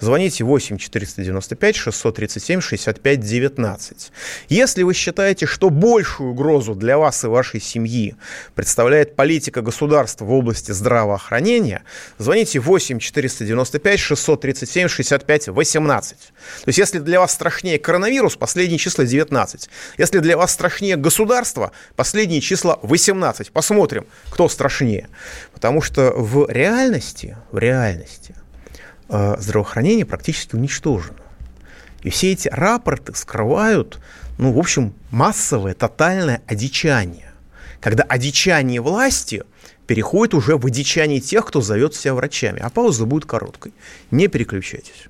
Звоните 0.00 0.44
8 0.44 0.78
495 0.78 1.76
637 1.76 2.60
65 2.60 3.20
19. 3.20 4.12
Если 4.48 4.82
вы 4.82 4.94
считаете, 4.94 5.46
что 5.46 5.70
большую 5.70 6.30
угрозу 6.30 6.74
для 6.74 6.98
вас 6.98 7.24
и 7.24 7.26
вашей 7.26 7.60
семьи 7.60 8.14
представляет 8.54 9.16
политика 9.16 9.62
государства 9.62 10.24
в 10.24 10.32
области 10.32 10.72
здравоохранения, 10.72 11.82
звоните 12.18 12.60
8 12.60 12.98
495 12.98 14.00
637 14.00 14.88
65 14.88 15.48
18. 15.48 16.18
То 16.18 16.24
есть, 16.66 16.78
если 16.78 16.98
для 16.98 17.20
вас 17.20 17.32
страшнее 17.32 17.78
коронавирус, 17.78 18.36
последние 18.36 18.78
числа 18.78 19.04
19. 19.04 19.68
Если 19.98 20.18
для 20.18 20.36
вас 20.36 20.52
страшнее 20.52 20.96
государство, 20.96 21.72
последние 21.96 22.40
числа 22.40 22.78
18. 22.82 23.50
Посмотрим, 23.50 24.06
кто 24.30 24.48
страшнее. 24.48 25.08
Потому 25.52 25.82
что 25.82 26.12
в 26.12 26.48
реальности, 26.50 27.36
в 27.50 27.58
реальности 27.58 28.34
Э, 29.08 29.36
здравоохранение 29.38 30.04
практически 30.04 30.54
уничтожено. 30.54 31.18
И 32.02 32.10
все 32.10 32.32
эти 32.32 32.48
рапорты 32.48 33.14
скрывают, 33.14 33.98
ну, 34.38 34.52
в 34.52 34.58
общем, 34.58 34.92
массовое, 35.10 35.74
тотальное 35.74 36.42
одичание. 36.46 37.32
Когда 37.80 38.02
одичание 38.04 38.80
власти 38.80 39.42
переходит 39.86 40.34
уже 40.34 40.56
в 40.56 40.66
одичание 40.66 41.20
тех, 41.20 41.46
кто 41.46 41.60
зовет 41.60 41.94
себя 41.94 42.14
врачами. 42.14 42.60
А 42.60 42.68
пауза 42.68 43.06
будет 43.06 43.24
короткой. 43.24 43.72
Не 44.10 44.28
переключайтесь. 44.28 45.06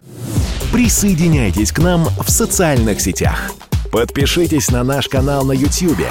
Присоединяйтесь 0.72 1.72
к 1.72 1.80
нам 1.80 2.04
в 2.04 2.30
социальных 2.30 3.00
сетях. 3.00 3.50
Подпишитесь 3.90 4.70
на 4.70 4.84
наш 4.84 5.08
канал 5.08 5.44
на 5.44 5.52
YouTube. 5.52 6.06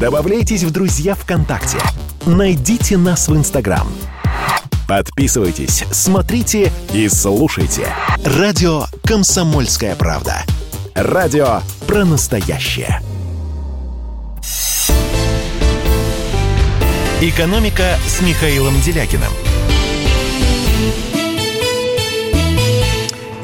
Добавляйтесь 0.00 0.64
в 0.64 0.70
друзья 0.70 1.14
ВКонтакте. 1.14 1.78
Найдите 2.26 2.96
нас 2.96 3.28
в 3.28 3.36
Инстаграм. 3.36 3.86
Подписывайтесь, 4.90 5.84
смотрите 5.92 6.72
и 6.92 7.08
слушайте. 7.08 7.86
Радио 8.24 8.86
«Комсомольская 9.04 9.94
правда». 9.94 10.42
Радио 10.96 11.60
про 11.86 12.04
настоящее. 12.04 13.00
«Экономика» 17.20 17.94
с 18.04 18.20
Михаилом 18.20 18.74
Делякиным. 18.80 19.30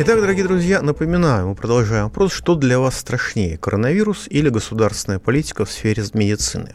Итак, 0.01 0.21
дорогие 0.21 0.47
друзья, 0.47 0.83
напоминаю, 0.83 1.51
мы 1.51 1.55
продолжаем 1.55 2.07
вопрос, 2.07 2.33
что 2.33 2.57
для 2.57 2.81
вас 2.81 2.99
страшнее, 2.99 3.57
коронавирус 3.57 4.27
или 4.29 4.49
государственная 4.49 5.21
политика 5.21 5.65
в 5.65 5.71
сфере 5.71 6.03
медицины? 6.13 6.73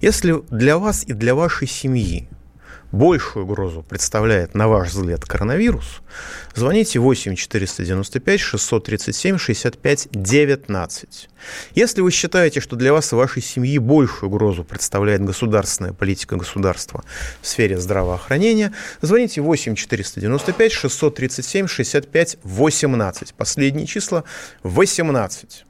Если 0.00 0.42
для 0.48 0.78
вас 0.78 1.04
и 1.04 1.12
для 1.12 1.34
вашей 1.34 1.68
семьи 1.68 2.30
большую 2.92 3.44
угрозу 3.44 3.82
представляет, 3.82 4.54
на 4.54 4.68
ваш 4.68 4.90
взгляд, 4.90 5.24
коронавирус, 5.24 6.00
звоните 6.54 6.98
8 6.98 7.34
495 7.34 8.40
637 8.40 9.38
65 9.38 10.08
19. 10.10 11.28
Если 11.74 12.00
вы 12.00 12.10
считаете, 12.10 12.60
что 12.60 12.76
для 12.76 12.92
вас 12.92 13.12
и 13.12 13.16
вашей 13.16 13.42
семьи 13.42 13.78
большую 13.78 14.30
угрозу 14.30 14.64
представляет 14.64 15.22
государственная 15.22 15.92
политика 15.92 16.36
государства 16.36 17.04
в 17.40 17.46
сфере 17.46 17.78
здравоохранения, 17.78 18.72
звоните 19.00 19.40
8 19.40 19.74
495 19.74 20.72
637 20.72 21.66
65 21.66 22.38
18. 22.42 23.34
Последние 23.34 23.86
числа 23.86 24.24
18. 24.62 25.64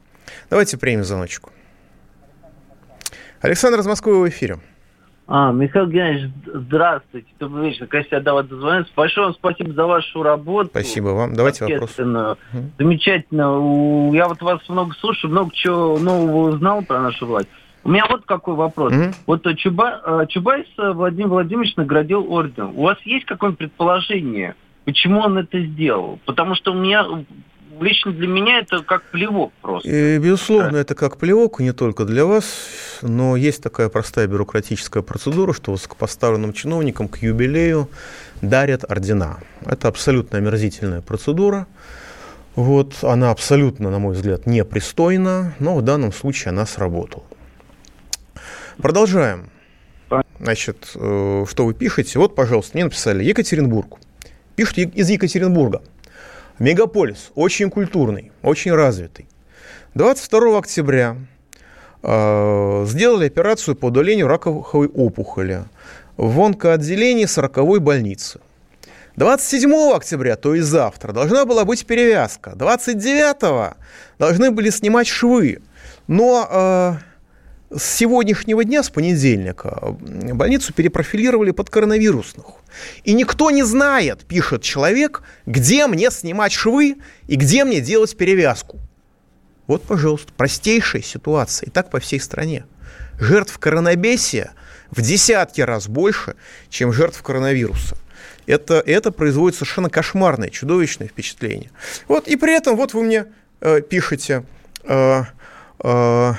Давайте 0.51 0.77
примем 0.77 1.05
звоночку. 1.05 1.53
Александр 3.41 3.81
из 3.81 3.87
Москвы 3.87 4.21
в 4.21 4.29
эфире. 4.29 4.59
А, 5.31 5.53
Михаил 5.53 5.87
Геннадьевич, 5.89 6.31
здравствуйте. 6.47 7.29
Добрый 7.39 7.69
вечер. 7.69 7.87
Конечно, 7.87 8.19
до 8.19 8.33
вас 8.33 8.47
дозвониться. 8.47 8.91
Большое 8.97 9.27
вам 9.27 9.35
спасибо 9.35 9.75
за 9.75 9.85
вашу 9.87 10.23
работу. 10.23 10.71
Спасибо 10.71 11.09
вам. 11.09 11.35
Давайте 11.35 11.67
вопрос. 11.67 11.97
Замечательно. 12.79 14.15
Я 14.15 14.27
вот 14.27 14.41
вас 14.41 14.67
много 14.71 14.95
слушаю, 14.95 15.31
много 15.31 15.51
чего 15.53 15.99
нового 15.99 16.49
узнал 16.49 16.83
про 16.83 17.01
нашу 17.01 17.27
власть. 17.27 17.49
У 17.85 17.91
меня 17.91 18.07
вот 18.09 18.25
какой 18.25 18.55
вопрос. 18.55 18.93
Mm-hmm. 18.93 19.15
Вот 19.27 19.57
Чуба, 19.59 20.01
э, 20.05 20.27
Чубайс 20.31 20.67
Владимир 20.77 21.29
Владимирович 21.29 21.77
наградил 21.77 22.31
орден. 22.33 22.73
У 22.75 22.83
вас 22.83 22.99
есть 23.05 23.25
какое-нибудь 23.27 23.59
предположение, 23.59 24.57
почему 24.85 25.21
он 25.21 25.39
это 25.39 25.61
сделал? 25.61 26.19
Потому 26.25 26.55
что 26.55 26.73
у 26.73 26.75
меня 26.75 27.07
лично 27.81 28.13
для 28.13 28.27
меня 28.27 28.61
это 28.61 28.83
как 28.83 29.05
плевок 29.05 29.53
просто. 29.61 29.89
И, 29.89 30.19
безусловно, 30.19 30.73
да. 30.73 30.81
это 30.81 30.95
как 30.95 31.19
плевок, 31.19 31.61
и 31.61 31.65
не 31.65 31.73
только 31.73 32.05
для 32.05 32.25
вас, 32.25 32.45
но 33.03 33.37
есть 33.37 33.63
такая 33.63 33.89
простая 33.89 34.27
бюрократическая 34.27 35.03
процедура, 35.03 35.53
что 35.53 35.73
высокопоставленным 35.73 36.53
чиновникам 36.53 37.09
к 37.09 37.19
юбилею 37.19 37.89
дарят 38.43 38.91
ордена. 38.91 39.39
Это 39.65 39.89
абсолютно 39.89 40.39
омерзительная 40.39 41.01
процедура. 41.01 41.67
Вот, 42.55 42.95
она 43.03 43.31
абсолютно, 43.31 43.91
на 43.91 43.99
мой 43.99 44.15
взгляд, 44.15 44.47
непристойна, 44.47 45.55
но 45.61 45.77
в 45.77 45.83
данном 45.83 46.13
случае 46.13 46.51
она 46.51 46.67
сработала. 46.67 47.25
Продолжаем. 48.79 49.51
Значит, 50.41 50.93
э, 50.95 51.45
что 51.49 51.67
вы 51.67 51.75
пишете? 51.75 52.19
Вот, 52.19 52.35
пожалуйста, 52.35 52.73
мне 52.75 52.85
написали 52.85 53.23
Екатеринбург. 53.25 53.99
Пишут 54.57 54.79
из 54.79 55.09
Екатеринбурга. 55.09 55.83
Мегаполис, 56.59 57.31
очень 57.35 57.71
культурный, 57.71 58.33
очень 58.43 58.73
развитый. 58.73 59.27
22 59.95 60.59
октября 60.59 61.17
сделали 62.03 63.27
операцию 63.27 63.75
по 63.75 63.87
удалению 63.87 64.29
раковой 64.29 64.89
опухоли 64.89 65.65
в 66.17 66.41
онкоотделении 66.41 67.27
40 67.27 67.81
больницы. 67.81 68.41
27 69.17 69.73
октября, 69.95 70.37
то 70.37 70.55
есть 70.55 70.69
завтра, 70.69 71.13
должна 71.13 71.45
была 71.45 71.65
быть 71.65 71.85
перевязка. 71.87 72.53
29 72.55 73.77
должны 74.19 74.51
были 74.53 74.71
снимать 74.71 75.09
швы. 75.09 75.59
Но 76.07 76.49
э, 76.49 77.77
с 77.77 77.83
сегодняшнего 77.83 78.65
дня, 78.65 78.85
с 78.85 78.91
понедельника, 78.91 79.97
больницу 80.33 80.73
перепрофилировали 80.73 81.51
под 81.51 81.69
коронавирусных. 81.69 82.47
И 83.03 83.13
никто 83.13 83.51
не 83.51 83.65
знает, 83.65 84.25
пишет 84.25 84.63
человек, 84.63 85.23
где 85.47 85.89
мне 85.89 86.13
снимать 86.13 86.53
швы 86.53 86.99
и 87.27 87.35
где 87.35 87.65
мне 87.65 87.81
делать 87.81 88.17
перевязку. 88.17 88.79
Вот, 89.69 89.85
пожалуйста, 89.85 90.33
простейшая 90.37 91.03
ситуация. 91.03 91.69
И 91.69 91.71
так 91.71 91.91
по 91.91 92.01
всей 92.01 92.19
стране. 92.19 92.65
Жертв 93.21 93.57
коронабесия 93.59 94.53
в 94.91 95.01
десятки 95.03 95.61
раз 95.61 95.87
больше, 95.87 96.35
чем 96.71 96.93
жертв 96.93 97.23
коронавируса. 97.23 97.97
Это, 98.47 98.83
это 98.85 99.13
производит 99.13 99.57
совершенно 99.57 99.91
кошмарное, 99.91 100.49
чудовищное 100.49 101.07
впечатление. 101.07 101.71
Вот, 102.09 102.27
и 102.27 102.37
при 102.37 102.57
этом 102.57 102.77
вот 102.77 102.95
вы 102.95 103.05
мне 103.05 103.27
э, 103.61 103.83
пишете... 103.83 104.45
Э, 104.85 105.25
э, 105.85 106.33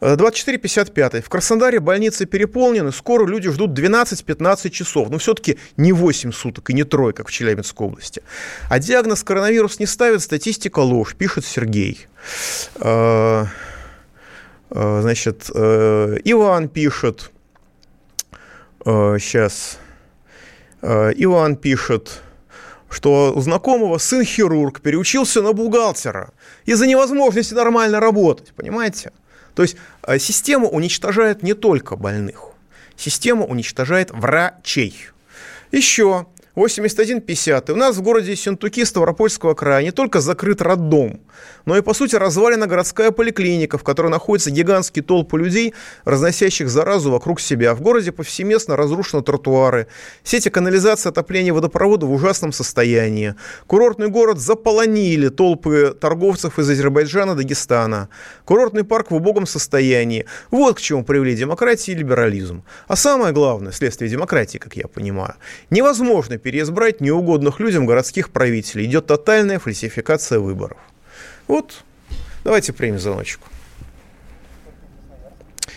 24.55. 0.00 1.22
В 1.22 1.28
Краснодаре 1.28 1.80
больницы 1.80 2.26
переполнены. 2.26 2.92
Скоро 2.92 3.26
люди 3.26 3.50
ждут 3.50 3.78
12-15 3.78 4.70
часов. 4.70 5.10
Но 5.10 5.18
все-таки 5.18 5.58
не 5.76 5.92
8 5.92 6.32
суток 6.32 6.70
и 6.70 6.72
не 6.72 6.84
трое, 6.84 7.12
как 7.12 7.28
в 7.28 7.32
Челябинской 7.32 7.86
области. 7.86 8.22
А 8.68 8.78
диагноз 8.78 9.24
коронавирус 9.24 9.78
не 9.78 9.86
ставит, 9.86 10.22
статистика 10.22 10.80
ложь, 10.80 11.14
пишет 11.16 11.44
Сергей. 11.44 12.06
А, 12.76 13.46
а, 14.70 15.00
значит, 15.02 15.50
э, 15.54 16.18
Иван 16.24 16.68
пишет. 16.68 17.30
Сейчас. 18.84 19.78
Иван 20.80 21.56
пишет 21.56 22.22
что 22.90 23.34
у 23.34 23.40
знакомого 23.40 23.98
сын 23.98 24.24
хирург 24.24 24.80
переучился 24.80 25.42
на 25.42 25.52
бухгалтера 25.52 26.30
из-за 26.64 26.86
невозможности 26.86 27.52
нормально 27.52 28.00
работать, 28.00 28.54
понимаете? 28.54 29.12
То 29.58 29.62
есть 29.62 29.76
э, 30.04 30.20
система 30.20 30.68
уничтожает 30.68 31.42
не 31.42 31.52
только 31.52 31.96
больных, 31.96 32.50
система 32.96 33.44
уничтожает 33.44 34.12
врачей. 34.12 34.94
Еще 35.72 36.28
8150. 36.58 37.68
И 37.68 37.72
у 37.72 37.76
нас 37.76 37.96
в 37.96 38.02
городе 38.02 38.34
Сентуки 38.34 38.84
Ставропольского 38.84 39.54
края 39.54 39.84
не 39.84 39.92
только 39.92 40.20
закрыт 40.20 40.60
роддом, 40.60 41.20
но 41.64 41.76
и, 41.76 41.82
по 41.82 41.94
сути, 41.94 42.16
развалена 42.16 42.66
городская 42.66 43.12
поликлиника, 43.12 43.78
в 43.78 43.84
которой 43.84 44.08
находятся 44.08 44.50
гигантские 44.50 45.04
толпы 45.04 45.38
людей, 45.38 45.74
разносящих 46.04 46.68
заразу 46.68 47.10
вокруг 47.10 47.40
себя. 47.40 47.74
В 47.74 47.80
городе 47.80 48.10
повсеместно 48.10 48.76
разрушены 48.76 49.22
тротуары, 49.22 49.86
сети 50.24 50.48
канализации, 50.48 51.10
отопления, 51.10 51.52
водопровода 51.52 52.06
в 52.06 52.12
ужасном 52.12 52.52
состоянии. 52.52 53.34
Курортный 53.66 54.08
город 54.08 54.38
заполонили 54.38 55.28
толпы 55.28 55.96
торговцев 55.98 56.58
из 56.58 56.68
Азербайджана, 56.68 57.34
Дагестана. 57.36 58.08
Курортный 58.44 58.82
парк 58.82 59.10
в 59.10 59.14
убогом 59.14 59.46
состоянии. 59.46 60.26
Вот 60.50 60.78
к 60.78 60.80
чему 60.80 61.04
привели 61.04 61.36
демократия 61.36 61.92
и 61.92 61.94
либерализм. 61.94 62.64
А 62.88 62.96
самое 62.96 63.32
главное, 63.32 63.72
следствие 63.72 64.10
демократии, 64.10 64.58
как 64.58 64.76
я 64.76 64.88
понимаю, 64.88 65.34
невозможно 65.70 66.38
переизбрать 66.48 67.02
неугодных 67.02 67.60
людям 67.60 67.84
городских 67.84 68.32
правителей. 68.32 68.86
Идет 68.86 69.06
тотальная 69.06 69.58
фальсификация 69.58 70.38
выборов. 70.38 70.78
Вот, 71.46 71.84
давайте 72.42 72.72
примем 72.72 72.98
звоночку. 72.98 73.46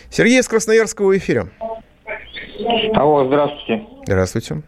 Сергей 0.10 0.40
из 0.40 0.48
Красноярского 0.48 1.18
эфира. 1.18 1.50
Алло, 2.94 3.26
здравствуйте. 3.26 3.86
Здравствуйте. 4.06 4.62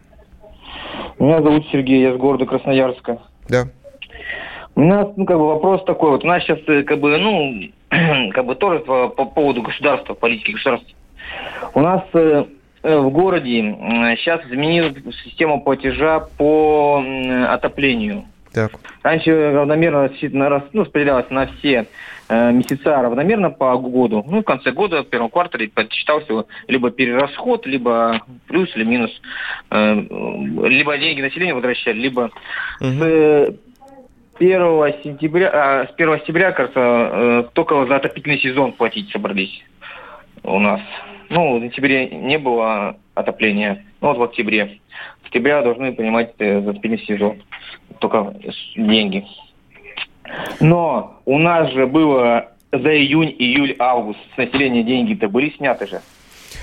Меня 1.18 1.40
зовут 1.40 1.64
Сергей, 1.72 2.02
я 2.02 2.12
из 2.12 2.18
города 2.18 2.44
Красноярска. 2.44 3.22
Да. 3.48 3.68
У 4.74 4.82
нас, 4.82 5.08
ну, 5.16 5.24
как 5.24 5.38
бы 5.38 5.46
вопрос 5.46 5.86
такой, 5.86 6.10
вот 6.10 6.22
у 6.22 6.26
нас 6.26 6.42
сейчас, 6.42 6.58
э, 6.66 6.82
как 6.82 7.00
бы, 7.00 7.16
ну, 7.16 7.62
как 8.34 8.44
бы 8.44 8.56
тоже 8.56 8.80
по, 8.80 9.08
по 9.08 9.24
поводу 9.24 9.62
государства, 9.62 10.12
политики 10.12 10.50
государства. 10.50 10.92
У 11.72 11.80
нас 11.80 12.02
Э, 12.12 12.44
в 12.84 13.10
городе 13.10 13.62
сейчас 14.18 14.44
изменилась 14.44 14.94
система 15.24 15.58
платежа 15.58 16.20
по 16.20 17.02
отоплению. 17.48 18.24
Так. 18.54 18.70
Раньше 19.02 19.52
равномерно 19.52 20.08
ну, 20.30 20.48
распределялось 20.48 21.28
на 21.28 21.46
все 21.46 21.86
э, 22.28 22.52
месяца 22.52 23.02
равномерно 23.02 23.50
по 23.50 23.76
году. 23.76 24.24
Ну, 24.28 24.42
в 24.42 24.44
конце 24.44 24.70
года, 24.70 25.02
в 25.02 25.08
первом 25.08 25.28
квартале 25.28 25.68
подсчитался 25.68 26.46
либо 26.68 26.92
перерасход, 26.92 27.66
либо 27.66 28.22
плюс 28.46 28.74
или 28.76 28.84
минус. 28.84 29.10
Э, 29.70 29.94
либо 29.94 30.96
деньги 30.98 31.20
населения 31.20 31.52
возвращали, 31.52 31.98
либо 31.98 32.30
угу. 32.80 32.88
с 32.90 33.56
1 34.38 34.94
сентября, 35.02 35.50
а, 35.52 35.86
с 35.88 35.94
1 35.94 36.18
сентября, 36.20 36.52
кажется, 36.52 36.80
э, 36.80 37.44
только 37.54 37.86
за 37.86 37.96
отопительный 37.96 38.38
сезон 38.38 38.72
платить 38.72 39.10
собрались 39.10 39.64
у 40.44 40.60
нас. 40.60 40.80
Ну, 41.30 41.58
в 41.58 41.62
сентябре 41.62 42.08
не 42.08 42.38
было 42.38 42.96
отопления, 43.14 43.84
ну 44.00 44.08
вот 44.08 44.18
в 44.18 44.22
октябре. 44.22 44.80
В 45.22 45.26
октябре 45.26 45.62
должны 45.62 45.92
понимать 45.92 46.34
э, 46.38 46.60
за 46.60 46.72
спинный 46.74 46.98
сезон 46.98 47.42
только 47.98 48.34
деньги. 48.76 49.24
Но 50.60 51.20
у 51.24 51.38
нас 51.38 51.72
же 51.72 51.86
было 51.86 52.52
за 52.72 52.96
июнь, 52.96 53.34
июль, 53.38 53.76
август 53.78 54.18
с 54.34 54.36
населения 54.36 54.82
деньги-то 54.82 55.28
были 55.28 55.50
сняты 55.56 55.86
же. 55.86 56.00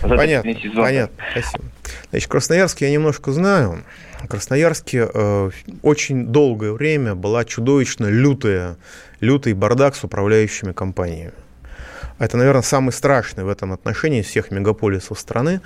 За 0.02 0.16
понятно, 0.16 0.54
сезон. 0.56 0.84
понятно, 0.84 1.18
спасибо. 1.32 1.64
Значит, 2.10 2.30
Красноярск 2.30 2.82
я 2.82 2.92
немножко 2.92 3.32
знаю. 3.32 3.84
В 4.24 4.28
Красноярске 4.28 5.08
э, 5.14 5.50
очень 5.84 6.28
долгое 6.28 6.74
время 6.74 7.16
была 7.16 7.46
чудовищно 7.46 8.08
лютая, 8.08 8.78
лютый 9.20 9.54
бардак 9.54 9.96
с 9.96 10.04
управляющими 10.04 10.72
компаниями. 10.72 11.34
Это, 12.22 12.38
наверное, 12.38 12.62
самый 12.62 12.92
страшный 12.92 13.44
в 13.44 13.50
этом 13.50 13.74
отношении 13.74 14.22
всех 14.22 14.52
мегаполисов 14.52 15.20
страны, 15.20 15.60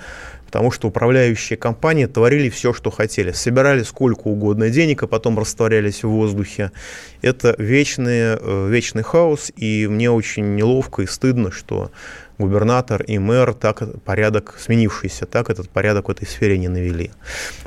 потому 0.46 0.70
что 0.70 0.88
управляющие 0.88 1.58
компании 1.58 2.06
творили 2.06 2.48
все, 2.48 2.72
что 2.72 2.90
хотели. 2.90 3.32
Собирали 3.32 3.82
сколько 3.82 4.28
угодно 4.28 4.70
денег, 4.70 5.02
а 5.02 5.06
потом 5.06 5.38
растворялись 5.38 6.02
в 6.02 6.08
воздухе. 6.08 6.72
Это 7.20 7.54
вечный, 7.58 8.38
э, 8.40 8.68
вечный 8.70 9.02
хаос, 9.02 9.52
и 9.54 9.86
мне 9.86 10.10
очень 10.10 10.54
неловко 10.54 11.02
и 11.02 11.06
стыдно, 11.06 11.52
что 11.52 11.90
губернатор 12.38 13.02
и 13.02 13.18
мэр 13.18 13.52
так 13.52 13.82
порядок, 14.04 14.56
сменившийся, 14.58 15.26
так 15.26 15.50
этот 15.50 15.68
порядок 15.68 16.08
в 16.08 16.10
этой 16.10 16.26
сфере 16.26 16.56
не 16.56 16.68
навели. 16.68 17.10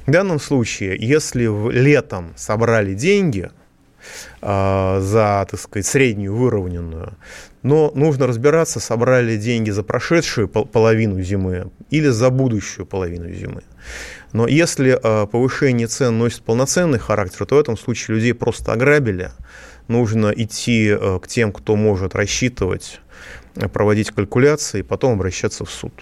В 0.08 0.12
данном 0.12 0.40
случае, 0.40 0.98
если 1.00 1.46
в 1.46 1.70
летом 1.70 2.34
собрали 2.36 2.96
деньги, 2.96 3.52
а, 4.42 5.00
за, 5.02 5.46
так 5.50 5.60
сказать, 5.60 5.86
среднюю 5.86 6.36
выровненную. 6.36 7.14
Но 7.62 7.92
нужно 7.94 8.28
разбираться, 8.28 8.80
собрали 8.80 9.36
деньги 9.38 9.70
за 9.70 9.84
прошедшую 9.84 10.48
половину 10.48 11.22
зимы 11.22 11.72
или 11.90 12.08
за 12.08 12.30
будущую 12.30 12.86
половину 12.86 13.32
зимы. 13.32 13.64
Но 14.32 14.48
если 14.48 14.98
а, 15.02 15.26
повышение 15.26 15.88
цен 15.88 16.18
носит 16.18 16.44
полноценный 16.44 17.00
характер, 17.00 17.46
то 17.46 17.56
в 17.56 17.60
этом 17.60 17.78
случае 17.78 18.16
людей 18.16 18.34
просто 18.34 18.72
ограбили. 18.72 19.32
Нужно 19.88 20.32
идти 20.36 20.90
а, 20.92 21.20
к 21.20 21.28
тем, 21.28 21.52
кто 21.52 21.76
может 21.76 22.16
рассчитывать, 22.16 23.02
проводить 23.74 24.12
калькуляции, 24.12 24.80
и 24.80 24.84
потом 24.84 25.14
обращаться 25.14 25.66
в 25.66 25.70
суд. 25.70 25.94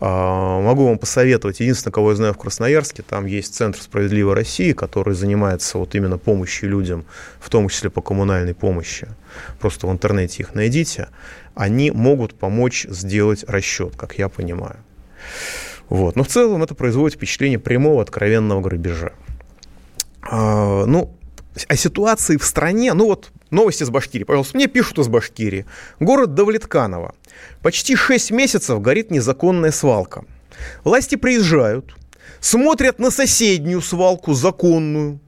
А, 0.00 0.60
могу 0.60 0.86
вам 0.86 0.98
посоветовать, 0.98 1.60
единственное, 1.60 1.92
кого 1.92 2.10
я 2.10 2.16
знаю 2.16 2.32
в 2.32 2.38
Красноярске, 2.38 3.02
там 3.02 3.26
есть 3.26 3.54
Центр 3.54 3.80
справедливой 3.80 4.34
России, 4.34 4.72
который 4.72 5.14
занимается 5.14 5.76
вот 5.76 5.94
именно 5.94 6.16
помощью 6.16 6.70
людям, 6.70 7.04
в 7.38 7.50
том 7.50 7.68
числе 7.68 7.90
по 7.90 8.00
коммунальной 8.00 8.54
помощи. 8.54 9.08
Просто 9.58 9.86
в 9.86 9.92
интернете 9.92 10.42
их 10.42 10.54
найдите. 10.54 11.08
Они 11.54 11.90
могут 11.90 12.34
помочь 12.34 12.86
сделать 12.88 13.44
расчет, 13.46 13.94
как 13.96 14.18
я 14.18 14.30
понимаю. 14.30 14.76
Вот. 15.90 16.16
Но 16.16 16.24
в 16.24 16.28
целом 16.28 16.62
это 16.62 16.74
производит 16.74 17.16
впечатление 17.16 17.58
прямого 17.58 18.00
откровенного 18.00 18.62
грабежа. 18.62 19.12
А, 20.22 20.86
ну, 20.86 21.14
о 21.68 21.76
ситуации 21.76 22.36
в 22.38 22.44
стране, 22.44 22.94
ну 22.94 23.06
вот 23.06 23.32
новости 23.50 23.84
с 23.84 23.90
Башкирии, 23.90 24.24
пожалуйста, 24.24 24.56
мне 24.56 24.66
пишут 24.66 24.98
из 24.98 25.08
Башкирии. 25.08 25.66
Город 25.98 26.34
Давлетканово. 26.34 27.14
Почти 27.62 27.96
6 27.96 28.30
месяцев 28.30 28.80
горит 28.80 29.10
незаконная 29.10 29.72
свалка. 29.72 30.24
Власти 30.84 31.16
приезжают, 31.16 31.94
смотрят 32.40 32.98
на 32.98 33.10
соседнюю 33.10 33.80
свалку, 33.80 34.34
законную, 34.34 35.20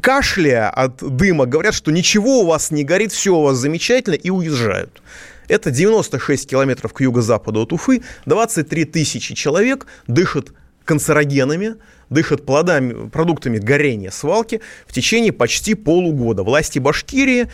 кашляя 0.00 0.70
от 0.70 0.96
дыма, 0.96 1.46
говорят, 1.46 1.74
что 1.74 1.90
ничего 1.90 2.40
у 2.40 2.46
вас 2.46 2.70
не 2.70 2.84
горит, 2.84 3.12
все 3.12 3.34
у 3.34 3.42
вас 3.42 3.58
замечательно, 3.58 4.14
и 4.14 4.30
уезжают. 4.30 5.02
Это 5.48 5.70
96 5.70 6.48
километров 6.48 6.92
к 6.92 7.00
юго-западу 7.00 7.62
от 7.62 7.72
Уфы, 7.72 8.02
23 8.26 8.84
тысячи 8.84 9.34
человек 9.34 9.86
дышат 10.06 10.52
канцерогенами, 10.84 11.76
дышат 12.10 12.46
плодами, 12.46 13.08
продуктами 13.08 13.58
горения 13.58 14.10
свалки 14.10 14.60
в 14.86 14.92
течение 14.92 15.32
почти 15.32 15.74
полугода. 15.74 16.42
Власти 16.42 16.78
Башкирии, 16.78 17.48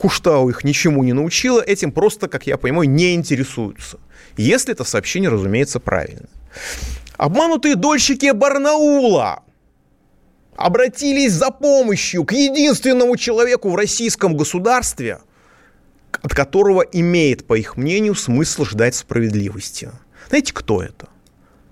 Куштау 0.00 0.48
их 0.48 0.64
ничему 0.64 1.02
не 1.02 1.12
научила, 1.12 1.60
этим 1.60 1.92
просто, 1.92 2.26
как 2.26 2.46
я 2.46 2.56
понимаю, 2.56 2.88
не 2.88 3.14
интересуются. 3.14 3.98
Если 4.38 4.72
это 4.72 4.84
сообщение, 4.84 5.28
разумеется, 5.28 5.78
правильно. 5.78 6.26
Обманутые 7.18 7.76
дольщики 7.76 8.32
Барнаула 8.32 9.42
обратились 10.56 11.34
за 11.34 11.50
помощью 11.50 12.24
к 12.24 12.32
единственному 12.32 13.14
человеку 13.18 13.68
в 13.68 13.76
российском 13.76 14.38
государстве, 14.38 15.20
от 16.22 16.34
которого 16.34 16.80
имеет, 16.80 17.46
по 17.46 17.52
их 17.58 17.76
мнению, 17.76 18.14
смысл 18.14 18.64
ждать 18.64 18.94
справедливости. 18.94 19.90
Знаете, 20.30 20.54
кто 20.54 20.82
это? 20.82 21.10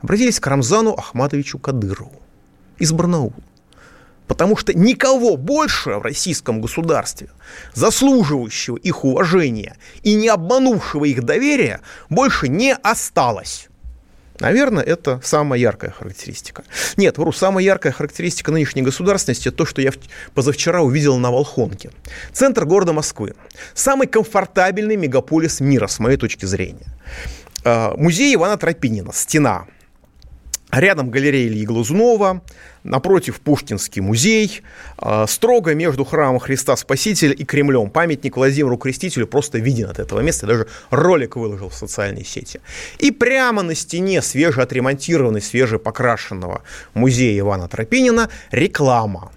Обратились 0.02 0.38
к 0.38 0.46
Рамзану 0.46 0.92
Ахматовичу 0.92 1.58
Кадырову 1.58 2.20
из 2.78 2.92
Барнаула. 2.92 3.32
Потому 4.28 4.56
что 4.56 4.78
никого 4.78 5.36
больше 5.36 5.94
в 5.94 6.02
российском 6.02 6.60
государстве, 6.60 7.30
заслуживающего 7.74 8.76
их 8.76 9.04
уважения 9.04 9.76
и 10.02 10.14
не 10.14 10.28
обманувшего 10.28 11.06
их 11.06 11.24
доверия, 11.24 11.80
больше 12.10 12.48
не 12.48 12.74
осталось. 12.74 13.68
Наверное, 14.38 14.84
это 14.84 15.20
самая 15.24 15.58
яркая 15.58 15.90
характеристика. 15.90 16.62
Нет, 16.96 17.18
вру, 17.18 17.32
самая 17.32 17.64
яркая 17.64 17.92
характеристика 17.92 18.52
нынешней 18.52 18.82
государственности– 18.82 19.50
то, 19.50 19.66
что 19.66 19.82
я 19.82 19.90
позавчера 20.34 20.82
увидел 20.82 21.18
на 21.18 21.32
Волхонке. 21.32 21.90
Центр 22.32 22.64
города 22.64 22.92
Москвы. 22.92 23.34
Самый 23.74 24.06
комфортабельный 24.06 24.94
мегаполис 24.94 25.58
мира, 25.58 25.88
с 25.88 25.98
моей 25.98 26.18
точки 26.18 26.44
зрения. 26.44 26.86
А, 27.64 27.96
музей 27.96 28.32
Ивана 28.34 28.56
Тропинина, 28.58 29.12
стена– 29.12 29.66
Рядом 30.70 31.10
галерея 31.10 31.48
Ильи 31.48 31.64
Глазунова, 31.64 32.42
напротив 32.84 33.40
Пушкинский 33.40 34.02
музей, 34.02 34.60
а, 34.98 35.26
строго 35.26 35.74
между 35.74 36.04
храмом 36.04 36.38
Христа 36.40 36.76
Спасителя 36.76 37.32
и 37.32 37.44
Кремлем. 37.44 37.88
Памятник 37.88 38.36
Владимиру 38.36 38.76
Крестителю 38.76 39.26
просто 39.26 39.58
виден 39.58 39.88
от 39.88 39.98
этого 39.98 40.20
места, 40.20 40.46
даже 40.46 40.68
ролик 40.90 41.36
выложил 41.36 41.70
в 41.70 41.74
социальные 41.74 42.26
сети. 42.26 42.60
И 42.98 43.10
прямо 43.10 43.62
на 43.62 43.74
стене 43.74 44.20
свежеотремонтированной, 44.20 45.40
свежепокрашенного 45.40 46.62
музея 46.92 47.38
Ивана 47.38 47.66
Тропинина 47.68 48.28
реклама. 48.50 49.32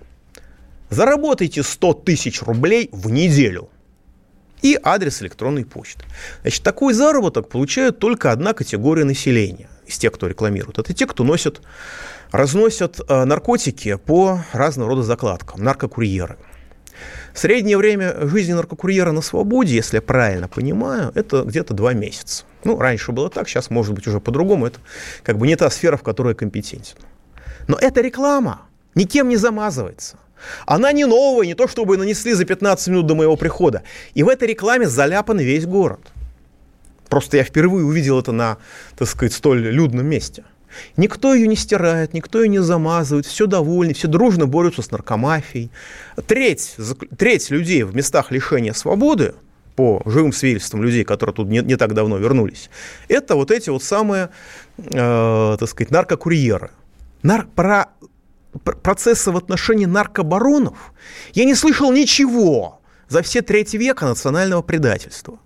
Заработайте 0.89 1.63
100 1.63 1.93
тысяч 1.93 2.41
рублей 2.41 2.89
в 2.91 3.09
неделю. 3.09 3.69
И 4.61 4.77
адрес 4.83 5.21
электронной 5.21 5.63
почты. 5.63 6.03
Значит, 6.41 6.61
такой 6.61 6.93
заработок 6.93 7.47
получают 7.47 7.99
только 7.99 8.33
одна 8.33 8.51
категория 8.51 9.05
населения– 9.05 9.69
из 9.91 9.97
тех, 9.97 10.11
кто 10.11 10.27
рекламирует, 10.27 10.79
это 10.79 10.93
те, 10.93 11.05
кто 11.05 11.23
носят, 11.23 11.61
разносят 12.31 12.99
э, 13.07 13.25
наркотики 13.25 13.95
по 13.95 14.39
разного 14.53 14.91
рода 14.91 15.03
закладкам, 15.03 15.63
наркокурьеры. 15.63 16.37
Среднее 17.33 17.77
время 17.77 18.27
жизни 18.27 18.53
наркокурьера 18.53 19.11
на 19.11 19.21
свободе, 19.21 19.75
если 19.75 19.97
я 19.97 20.01
правильно 20.01 20.47
понимаю, 20.47 21.11
это 21.15 21.43
где-то 21.43 21.73
два 21.73 21.93
месяца. 21.93 22.43
Ну, 22.63 22.77
раньше 22.77 23.11
было 23.11 23.29
так, 23.29 23.47
сейчас 23.47 23.69
может 23.69 23.93
быть 23.93 24.07
уже 24.07 24.19
по-другому. 24.19 24.67
Это 24.67 24.79
как 25.23 25.37
бы 25.37 25.47
не 25.47 25.55
та 25.55 25.69
сфера, 25.69 25.97
в 25.97 26.03
которой 26.03 26.29
я 26.29 26.35
компетентен. 26.35 26.97
Но 27.67 27.77
эта 27.79 28.01
реклама 28.01 28.61
никем 28.95 29.29
не 29.29 29.37
замазывается. 29.37 30.17
Она 30.65 30.91
не 30.91 31.05
новая, 31.05 31.45
не 31.45 31.53
то 31.53 31.67
чтобы 31.67 31.97
нанесли 31.97 32.33
за 32.33 32.45
15 32.45 32.87
минут 32.89 33.05
до 33.07 33.15
моего 33.15 33.35
прихода. 33.35 33.83
И 34.13 34.23
в 34.23 34.29
этой 34.29 34.47
рекламе 34.47 34.87
заляпан 34.87 35.39
весь 35.39 35.65
город. 35.65 36.01
Просто 37.11 37.35
я 37.35 37.43
впервые 37.43 37.85
увидел 37.85 38.17
это 38.17 38.31
на, 38.31 38.57
так 38.95 39.05
сказать, 39.05 39.33
столь 39.33 39.67
людном 39.67 40.05
месте. 40.07 40.45
Никто 40.95 41.33
ее 41.33 41.45
не 41.45 41.57
стирает, 41.57 42.13
никто 42.13 42.41
ее 42.41 42.47
не 42.47 42.61
замазывает, 42.61 43.25
все 43.25 43.47
довольны, 43.47 43.93
все 43.93 44.07
дружно 44.07 44.47
борются 44.47 44.81
с 44.81 44.91
наркомафией. 44.91 45.71
Треть, 46.25 46.77
треть 47.17 47.49
людей 47.49 47.83
в 47.83 47.93
местах 47.93 48.31
лишения 48.31 48.71
свободы, 48.71 49.35
по 49.75 50.01
живым 50.05 50.31
свидетельствам 50.31 50.83
людей, 50.83 51.03
которые 51.03 51.35
тут 51.35 51.49
не, 51.49 51.59
не 51.59 51.75
так 51.75 51.93
давно 51.93 52.17
вернулись, 52.17 52.69
это 53.09 53.35
вот 53.35 53.51
эти 53.51 53.69
вот 53.69 53.83
самые, 53.83 54.29
э, 54.77 55.57
так 55.59 55.67
сказать, 55.67 55.91
наркокурьеры. 55.91 56.71
Нар, 57.23 57.45
про 57.45 57.87
процессы 58.83 59.31
в 59.31 59.37
отношении 59.37 59.85
наркобаронов 59.85 60.93
я 61.33 61.43
не 61.43 61.55
слышал 61.55 61.91
ничего 61.91 62.79
за 63.09 63.21
все 63.21 63.41
треть 63.41 63.73
века 63.73 64.05
национального 64.05 64.61
предательства. 64.61 65.39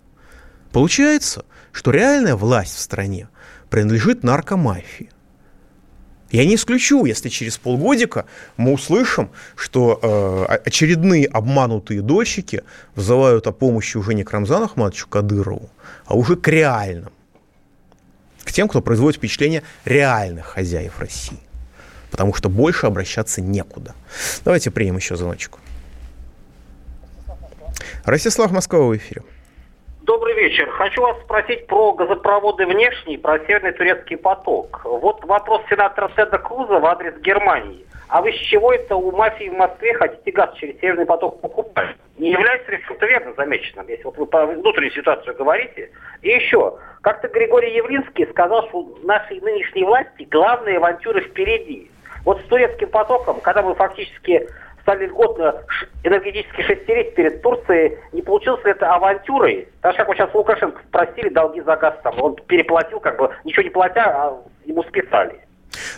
Получается, 0.75 1.45
что 1.71 1.91
реальная 1.91 2.35
власть 2.35 2.75
в 2.75 2.79
стране 2.79 3.29
принадлежит 3.69 4.23
наркомафии. 4.23 5.09
Я 6.31 6.43
не 6.43 6.55
исключу, 6.55 7.05
если 7.05 7.29
через 7.29 7.57
полгодика 7.57 8.25
мы 8.57 8.73
услышим, 8.73 9.31
что 9.55 9.97
э, 10.01 10.55
очередные 10.65 11.27
обманутые 11.27 12.01
дольщики 12.01 12.61
взывают 12.93 13.47
о 13.47 13.53
помощи 13.53 13.95
уже 13.95 14.13
не 14.15 14.25
к 14.25 14.31
Рамзану 14.31 14.65
Ахматовичу 14.65 15.07
Кадырову, 15.07 15.69
а 16.07 16.17
уже 16.17 16.35
к 16.35 16.45
реальным. 16.49 17.13
К 18.43 18.51
тем, 18.51 18.67
кто 18.67 18.81
производит 18.81 19.19
впечатление 19.19 19.63
реальных 19.85 20.47
хозяев 20.47 20.99
России. 20.99 21.39
Потому 22.11 22.33
что 22.33 22.49
больше 22.49 22.85
обращаться 22.85 23.39
некуда. 23.39 23.95
Давайте 24.43 24.71
примем 24.71 24.97
еще 24.97 25.15
звоночку. 25.15 25.57
Ростислав 28.03 28.51
Москва 28.51 28.81
в 28.81 28.97
эфире. 28.97 29.23
Добрый 30.05 30.35
вечер. 30.35 30.69
Хочу 30.69 31.01
вас 31.01 31.19
спросить 31.21 31.65
про 31.65 31.91
газопроводы 31.93 32.67
внешний, 32.67 33.17
про 33.17 33.39
Северный 33.39 33.71
турецкий 33.71 34.17
поток. 34.17 34.81
Вот 34.83 35.25
вопрос 35.25 35.63
сенатора 35.67 36.11
Теда 36.15 36.37
Круза 36.37 36.79
в 36.79 36.85
адрес 36.85 37.15
Германии. 37.21 37.87
А 38.07 38.21
вы 38.21 38.31
с 38.31 38.35
чего 38.35 38.71
это 38.71 38.95
у 38.95 39.11
мафии 39.11 39.49
в 39.49 39.57
Москве 39.57 39.95
хотите 39.95 40.31
газ 40.31 40.53
через 40.57 40.79
Северный 40.79 41.07
поток 41.07 41.41
покупать? 41.41 41.95
Не 42.19 42.29
является 42.29 42.71
ли 42.71 42.83
что-то 42.83 43.07
верно 43.07 43.33
замеченным, 43.35 43.87
если 43.87 44.03
вот 44.03 44.15
вы 44.17 44.27
про 44.27 44.45
внутреннюю 44.45 44.91
ситуацию 44.91 45.35
говорите? 45.35 45.89
И 46.21 46.29
еще, 46.29 46.77
как-то 47.01 47.27
Григорий 47.27 47.73
Явлинский 47.75 48.27
сказал, 48.27 48.67
что 48.67 48.99
нашей 49.01 49.41
нынешней 49.41 49.85
власти 49.85 50.27
главные 50.29 50.77
авантюры 50.77 51.21
впереди. 51.21 51.89
Вот 52.25 52.39
с 52.41 52.43
турецким 52.43 52.89
потоком, 52.89 53.39
когда 53.41 53.63
мы 53.63 53.73
фактически 53.73 54.47
стали 54.85 55.07
льготно 55.07 55.63
энергетически 56.03 56.61
шестерить 56.61 57.15
перед 57.15 57.41
Турцией. 57.41 57.97
Не 58.13 58.21
получилось 58.21 58.61
это 58.65 58.93
авантюрой? 58.93 59.67
Так 59.81 59.95
как 59.97 60.07
вот 60.07 60.15
сейчас 60.15 60.33
Лукашенко 60.33 60.79
спросили 60.87 61.29
долги 61.29 61.61
за 61.61 61.75
газ, 61.75 61.95
там, 62.03 62.21
он 62.21 62.35
переплатил, 62.47 62.99
как 62.99 63.17
бы, 63.17 63.31
ничего 63.43 63.63
не 63.63 63.71
платя, 63.71 64.03
а 64.05 64.43
ему 64.65 64.83
списали. 64.83 65.41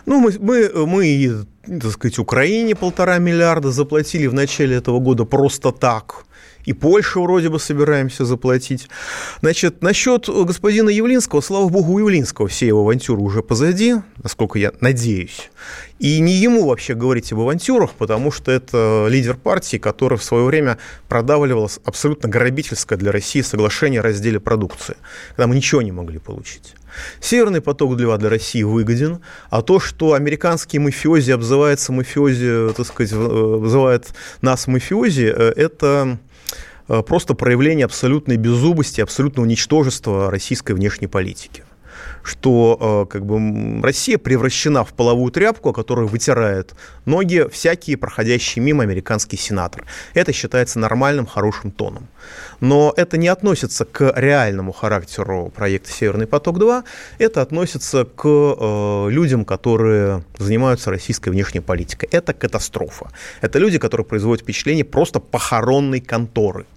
Ну, 0.06 0.21
мы, 0.21 0.32
мы, 0.39 0.69
мы, 0.86 1.45
так 1.67 1.91
сказать, 1.91 2.17
Украине 2.17 2.76
полтора 2.76 3.17
миллиарда 3.17 3.71
заплатили 3.71 4.28
в 4.28 4.34
начале 4.34 4.78
этого 4.78 5.00
года 5.00 5.26
просто 5.26 5.73
так 5.73 6.27
и 6.68 6.74
Польша 6.74 7.22
вроде 7.22 7.48
бы 7.48 7.62
собираемся 7.62 8.26
заплатить. 8.26 8.90
Значит, 9.40 9.82
насчет 9.82 10.28
господина 10.28 10.90
Явлинского, 10.90 11.40
слава 11.40 11.70
богу, 11.70 11.94
у 11.94 12.00
Явлинского 12.00 12.50
все 12.50 12.68
его 12.68 12.82
авантюры 12.82 13.22
уже 13.22 13.42
позади, 13.42 13.96
насколько 14.22 14.60
я 14.60 14.74
надеюсь. 14.82 15.50
И 16.00 16.20
не 16.20 16.34
ему 16.34 16.68
вообще 16.68 16.94
говорить 16.94 17.32
об 17.32 17.40
авантюрах, 17.40 17.92
потому 17.92 18.34
что 18.34 18.52
это 18.52 19.08
лидер 19.10 19.38
партии, 19.38 19.78
который 19.78 20.18
в 20.18 20.24
свое 20.24 20.44
время 20.44 20.78
продавливал 21.08 21.72
абсолютно 21.86 22.28
грабительское 22.28 22.98
для 22.98 23.13
России 23.13 23.40
соглашение 23.40 24.02
о 24.02 24.04
разделе 24.04 24.42
продукции, 24.42 24.98
когда 25.30 25.48
мы 25.48 25.56
ничего 25.56 25.82
не 25.82 25.94
могли 25.94 26.20
получить. 26.20 26.76
Северный 27.22 27.62
поток-2 27.62 28.18
для 28.18 28.30
России 28.30 28.63
выгоден, 28.63 29.22
а 29.50 29.62
то, 29.62 29.80
что 29.80 30.13
американские 30.13 30.82
мафиози 30.82 31.32
обзываются 31.32 31.94
мафиози, 31.94 32.74
так 32.74 32.86
сказать, 32.86 33.13
обзывают 33.13 34.08
нас 34.42 34.68
мафиози, 34.68 35.34
э, 35.34 35.54
это 35.56 36.18
Э, 36.18 36.27
просто 36.88 37.33
проявление 37.33 37.85
абсолютной 37.85 38.38
беззубости, 38.38 39.02
абсолютного 39.02 39.46
ничтожества 39.46 40.31
российской 40.31 40.73
внешней 40.73 41.08
политики 41.08 41.63
что 42.27 43.06
э, 43.08 43.12
как 43.12 43.25
бы, 43.25 43.81
Россия 43.81 44.17
превращена 44.17 44.83
в 44.83 44.94
половую 44.94 45.31
тряпку, 45.31 45.69
о 45.69 45.73
которой 45.73 46.08
вытирает 46.08 46.73
ноги 47.06 47.48
всякие 47.52 47.98
проходящие 47.98 48.63
мимо 48.63 48.83
американский 48.83 49.38
сенатор. 49.38 49.85
Это 50.13 50.33
считается 50.33 50.79
нормальным, 50.79 51.25
хорошим 51.25 51.71
тоном. 51.71 52.08
Но 52.60 52.94
это 52.96 53.17
не 53.17 53.29
относится 53.29 53.85
к 53.85 54.13
реальному 54.15 54.73
характеру 54.73 55.52
проекта 55.56 55.92
«Северный 55.92 56.27
поток-2», 56.27 56.83
это 57.19 57.42
относится 57.42 58.06
к 58.06 58.25
э, 58.25 59.08
людям, 59.10 59.46
которые 59.46 60.23
занимаются 60.38 60.92
российской 60.92 61.29
внешней 61.29 61.62
политикой. 61.62 62.10
Это 62.12 62.33
катастрофа. 62.33 63.10
Это 63.42 63.60
люди, 63.60 63.77
которые 63.77 64.06
производят 64.06 64.44
впечатление 64.44 64.85
просто 64.85 65.19
похоронной 65.19 66.02
конторы– 66.02 66.65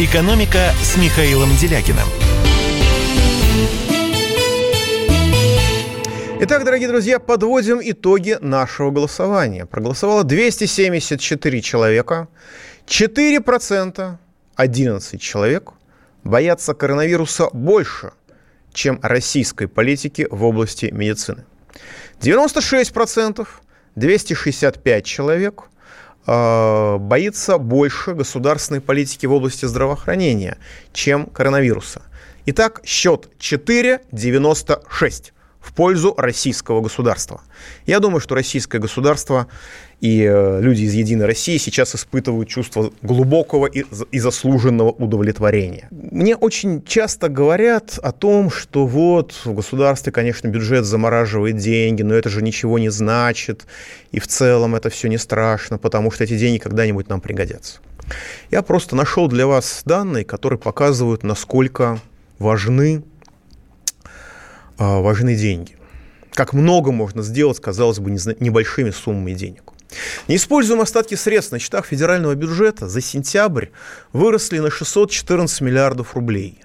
«Экономика» 0.00 0.70
с 0.80 0.96
Михаилом 0.96 1.48
Делякиным. 1.56 2.06
Итак, 6.40 6.64
дорогие 6.64 6.86
друзья, 6.86 7.18
подводим 7.18 7.80
итоги 7.82 8.38
нашего 8.40 8.92
голосования. 8.92 9.66
Проголосовало 9.66 10.22
274 10.22 11.60
человека, 11.62 12.28
4%, 12.86 14.16
11 14.54 15.20
человек 15.20 15.72
боятся 16.22 16.74
коронавируса 16.74 17.48
больше, 17.52 18.12
чем 18.72 19.00
российской 19.02 19.66
политики 19.66 20.28
в 20.30 20.44
области 20.44 20.90
медицины. 20.92 21.44
96%, 22.20 23.48
265 23.96 25.04
человек– 25.04 25.64
боится 26.28 27.56
больше 27.56 28.12
государственной 28.12 28.82
политики 28.82 29.24
в 29.24 29.32
области 29.32 29.64
здравоохранения, 29.64 30.58
чем 30.92 31.24
коронавируса. 31.24 32.02
Итак, 32.44 32.82
счет 32.84 33.30
4,96 33.38 35.32
в 35.60 35.72
пользу 35.72 36.14
российского 36.16 36.80
государства. 36.80 37.42
Я 37.86 38.00
думаю, 38.00 38.20
что 38.20 38.34
российское 38.34 38.78
государство 38.78 39.48
и 40.00 40.22
э, 40.22 40.60
люди 40.60 40.82
из 40.82 40.94
«Единой 40.94 41.26
России» 41.26 41.58
сейчас 41.58 41.94
испытывают 41.94 42.48
чувство 42.48 42.92
глубокого 43.02 43.66
и, 43.66 43.84
заслуженного 44.18 44.90
удовлетворения. 44.90 45.88
Мне 45.90 46.36
очень 46.36 46.84
часто 46.84 47.28
говорят 47.28 47.98
о 48.00 48.12
том, 48.12 48.50
что 48.50 48.86
вот 48.86 49.32
в 49.44 49.54
государстве, 49.54 50.12
конечно, 50.12 50.46
бюджет 50.48 50.84
замораживает 50.84 51.56
деньги, 51.56 52.02
но 52.02 52.14
это 52.14 52.28
же 52.28 52.42
ничего 52.42 52.78
не 52.78 52.90
значит, 52.90 53.66
и 54.12 54.20
в 54.20 54.28
целом 54.28 54.76
это 54.76 54.90
все 54.90 55.08
не 55.08 55.18
страшно, 55.18 55.78
потому 55.78 56.12
что 56.12 56.24
эти 56.24 56.38
деньги 56.38 56.58
когда-нибудь 56.58 57.08
нам 57.08 57.20
пригодятся. 57.20 57.80
Я 58.50 58.62
просто 58.62 58.96
нашел 58.96 59.28
для 59.28 59.46
вас 59.46 59.82
данные, 59.84 60.24
которые 60.24 60.58
показывают, 60.58 61.24
насколько 61.24 62.00
важны, 62.38 63.02
важны 64.78 65.34
деньги. 65.34 65.76
Как 66.32 66.52
много 66.52 66.92
можно 66.92 67.22
сделать, 67.22 67.60
казалось 67.60 67.98
бы, 67.98 68.10
небольшими 68.10 68.90
суммами 68.90 69.32
денег. 69.32 69.72
Неиспользуемые 70.28 70.84
остатки 70.84 71.14
средств 71.14 71.52
на 71.52 71.58
счетах 71.58 71.86
федерального 71.86 72.34
бюджета 72.34 72.88
за 72.88 73.00
сентябрь 73.00 73.66
выросли 74.12 74.58
на 74.58 74.70
614 74.70 75.60
миллиардов 75.62 76.14
рублей, 76.14 76.60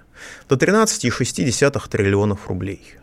до 0.48 0.56
13,6 0.56 1.88
триллионов 1.88 2.48
рублей. 2.48 2.96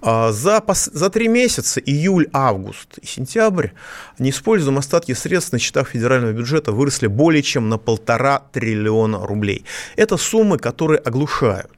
А 0.00 0.30
за, 0.30 0.62
за 0.68 1.10
три 1.10 1.26
месяца, 1.26 1.80
июль, 1.80 2.28
август 2.32 2.98
и 2.98 3.06
сентябрь, 3.06 3.70
неиспользуемые 4.18 4.80
остатки 4.80 5.12
средств 5.12 5.52
на 5.52 5.58
счетах 5.58 5.88
федерального 5.88 6.32
бюджета 6.32 6.70
выросли 6.70 7.08
более 7.08 7.42
чем 7.42 7.68
на 7.68 7.78
полтора 7.78 8.44
триллиона 8.52 9.26
рублей. 9.26 9.64
Это 9.96 10.16
суммы, 10.16 10.58
которые 10.58 11.00
оглушают. 11.00 11.72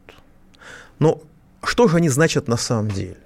Но 0.99 1.23
что 1.65 1.89
же 1.89 1.97
они 1.99 2.09
значат 2.09 2.49
на 2.49 2.57
самом 2.57 2.91
деле? 2.91 3.17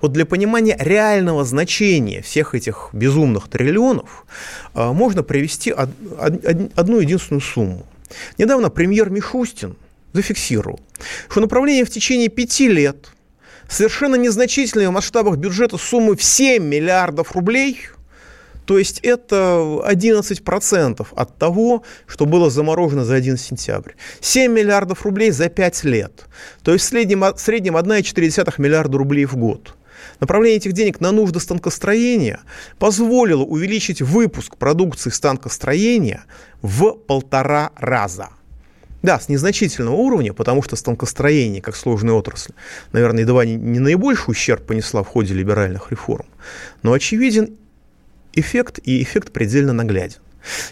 Вот 0.00 0.12
для 0.12 0.26
понимания 0.26 0.76
реального 0.78 1.44
значения 1.44 2.22
всех 2.22 2.54
этих 2.54 2.90
безумных 2.92 3.48
триллионов 3.48 4.26
а, 4.74 4.92
можно 4.92 5.22
привести 5.22 5.70
одну 5.70 6.98
единственную 6.98 7.40
сумму. 7.40 7.86
Недавно 8.38 8.70
премьер 8.70 9.10
Мишустин 9.10 9.76
зафиксировал, 10.12 10.80
что 11.28 11.40
направление 11.40 11.84
в 11.84 11.90
течение 11.90 12.28
пяти 12.28 12.68
лет 12.68 13.10
совершенно 13.68 14.16
незначительные 14.16 14.88
в 14.88 14.92
масштабах 14.92 15.36
бюджета 15.36 15.76
суммы 15.76 16.16
в 16.16 16.22
7 16.22 16.64
миллиардов 16.64 17.32
рублей– 17.32 17.80
то 18.68 18.76
есть 18.76 19.00
это 19.02 19.80
11% 19.82 21.06
от 21.16 21.38
того, 21.38 21.84
что 22.06 22.26
было 22.26 22.50
заморожено 22.50 23.02
за 23.02 23.14
1 23.14 23.38
сентябрь. 23.38 23.92
7 24.20 24.52
миллиардов 24.52 25.06
рублей 25.06 25.30
за 25.30 25.48
5 25.48 25.84
лет. 25.84 26.26
То 26.62 26.74
есть 26.74 26.84
в 26.84 26.88
среднем, 26.88 27.20
в 27.20 27.38
среднем 27.38 27.78
1,4 27.78 28.54
миллиарда 28.58 28.98
рублей 28.98 29.24
в 29.24 29.36
год. 29.36 29.74
Направление 30.20 30.58
этих 30.58 30.74
денег 30.74 31.00
на 31.00 31.12
нужды 31.12 31.40
станкостроения 31.40 32.40
позволило 32.78 33.42
увеличить 33.42 34.02
выпуск 34.02 34.58
продукции 34.58 35.08
станкостроения 35.08 36.26
в 36.60 36.92
полтора 36.92 37.70
раза. 37.74 38.28
Да, 39.00 39.18
с 39.18 39.30
незначительного 39.30 39.94
уровня, 39.94 40.34
потому 40.34 40.62
что 40.62 40.76
станкостроение, 40.76 41.62
как 41.62 41.74
сложная 41.74 42.12
отрасль, 42.12 42.52
наверное, 42.92 43.22
едва 43.22 43.46
не, 43.46 43.54
не 43.54 43.78
наибольший 43.78 44.32
ущерб 44.32 44.66
понесла 44.66 45.02
в 45.02 45.06
ходе 45.06 45.32
либеральных 45.32 45.90
реформ. 45.90 46.26
Но 46.82 46.92
очевиден 46.92 47.56
эффект, 48.32 48.78
и 48.82 49.02
эффект 49.02 49.32
предельно 49.32 49.72
нагляден. 49.72 50.18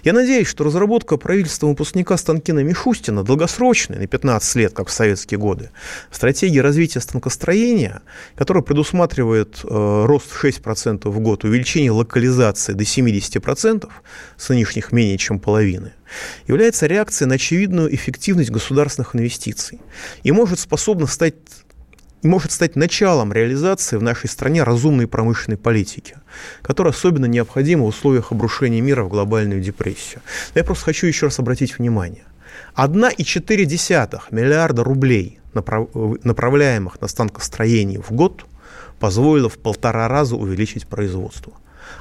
Я 0.05 0.13
надеюсь, 0.13 0.47
что 0.47 0.65
разработка 0.65 1.17
правительства 1.17 1.67
выпускника 1.67 2.17
Станкина 2.17 2.61
Мишустина 2.61 3.23
долгосрочная, 3.23 3.99
на 3.99 4.07
15 4.07 4.57
лет, 4.57 4.73
как 4.73 4.89
в 4.89 4.93
советские 4.93 5.39
годы, 5.39 5.71
стратегия 6.11 6.61
развития 6.63 7.01
станкостроения, 7.01 8.03
которая 8.37 8.63
предусматривает 8.63 9.61
э, 9.65 10.05
рост 10.07 10.31
в 10.31 10.45
6% 10.45 11.09
в 11.09 11.21
год, 11.21 11.45
увеличение 11.45 11.91
локализации 11.91 12.73
до 12.73 12.85
70%, 12.85 13.89
с 14.37 14.49
нынешних 14.49 14.93
менее 14.93 15.19
чем 15.19 15.41
половины, 15.41 15.93
является 16.47 16.87
реакцией 16.87 17.29
на 17.29 17.35
очевидную 17.35 17.95
эффективность 17.95 18.51
государственных 18.51 19.17
инвестиций 19.17 19.81
и 20.23 20.33
может 20.33 20.61
способна 20.61 21.07
стать 21.07 21.35
может 22.27 22.53
стать 22.53 22.77
началом 22.77 23.33
реализации 23.33 23.97
в 23.97 24.03
нашей 24.03 24.29
стране 24.29 24.63
разумной 24.63 25.07
промышленной 25.07 25.57
политики, 25.57 26.17
которая 26.63 26.93
особенно 26.93 27.27
необходима 27.27 27.85
в 27.85 27.89
условиях 27.89 28.33
обрушения 28.33 28.81
мира 28.81 29.05
в 29.05 29.09
глобальную 29.09 29.61
депрессию. 29.61 30.23
Но 30.55 30.59
я 30.61 30.65
просто 30.65 30.85
хочу 30.85 31.07
еще 31.07 31.27
раз 31.27 31.39
обратить 31.39 31.79
внимание. 31.79 32.25
1,4 32.77 34.21
миллиарда 34.31 34.85
рублей, 34.85 35.39
направляемых 35.55 37.01
на 37.01 37.09
станкостроение 37.09 38.03
в 38.03 38.11
год, 38.13 38.45
позволило 38.99 39.49
в 39.49 39.59
полтора 39.59 40.09
раза 40.09 40.37
увеличить 40.37 40.87
производство. 40.87 41.53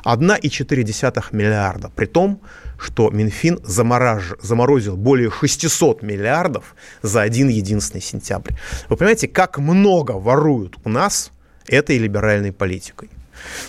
1,4 0.03 1.25
миллиарда, 1.31 1.89
при 1.95 2.05
том, 2.05 2.41
что 2.77 3.09
Минфин 3.09 3.59
заморож, 3.63 4.33
заморозил 4.41 4.97
более 4.97 5.31
600 5.31 6.01
миллиардов 6.01 6.75
за 7.01 7.21
один 7.21 7.47
единственный 7.49 8.01
сентябрь. 8.01 8.53
Вы 8.89 8.97
понимаете, 8.97 9.27
как 9.27 9.57
много 9.57 10.11
воруют 10.13 10.77
у 10.83 10.89
нас 10.89 11.31
этой 11.67 11.97
либеральной 11.97 12.51
политикой. 12.51 13.09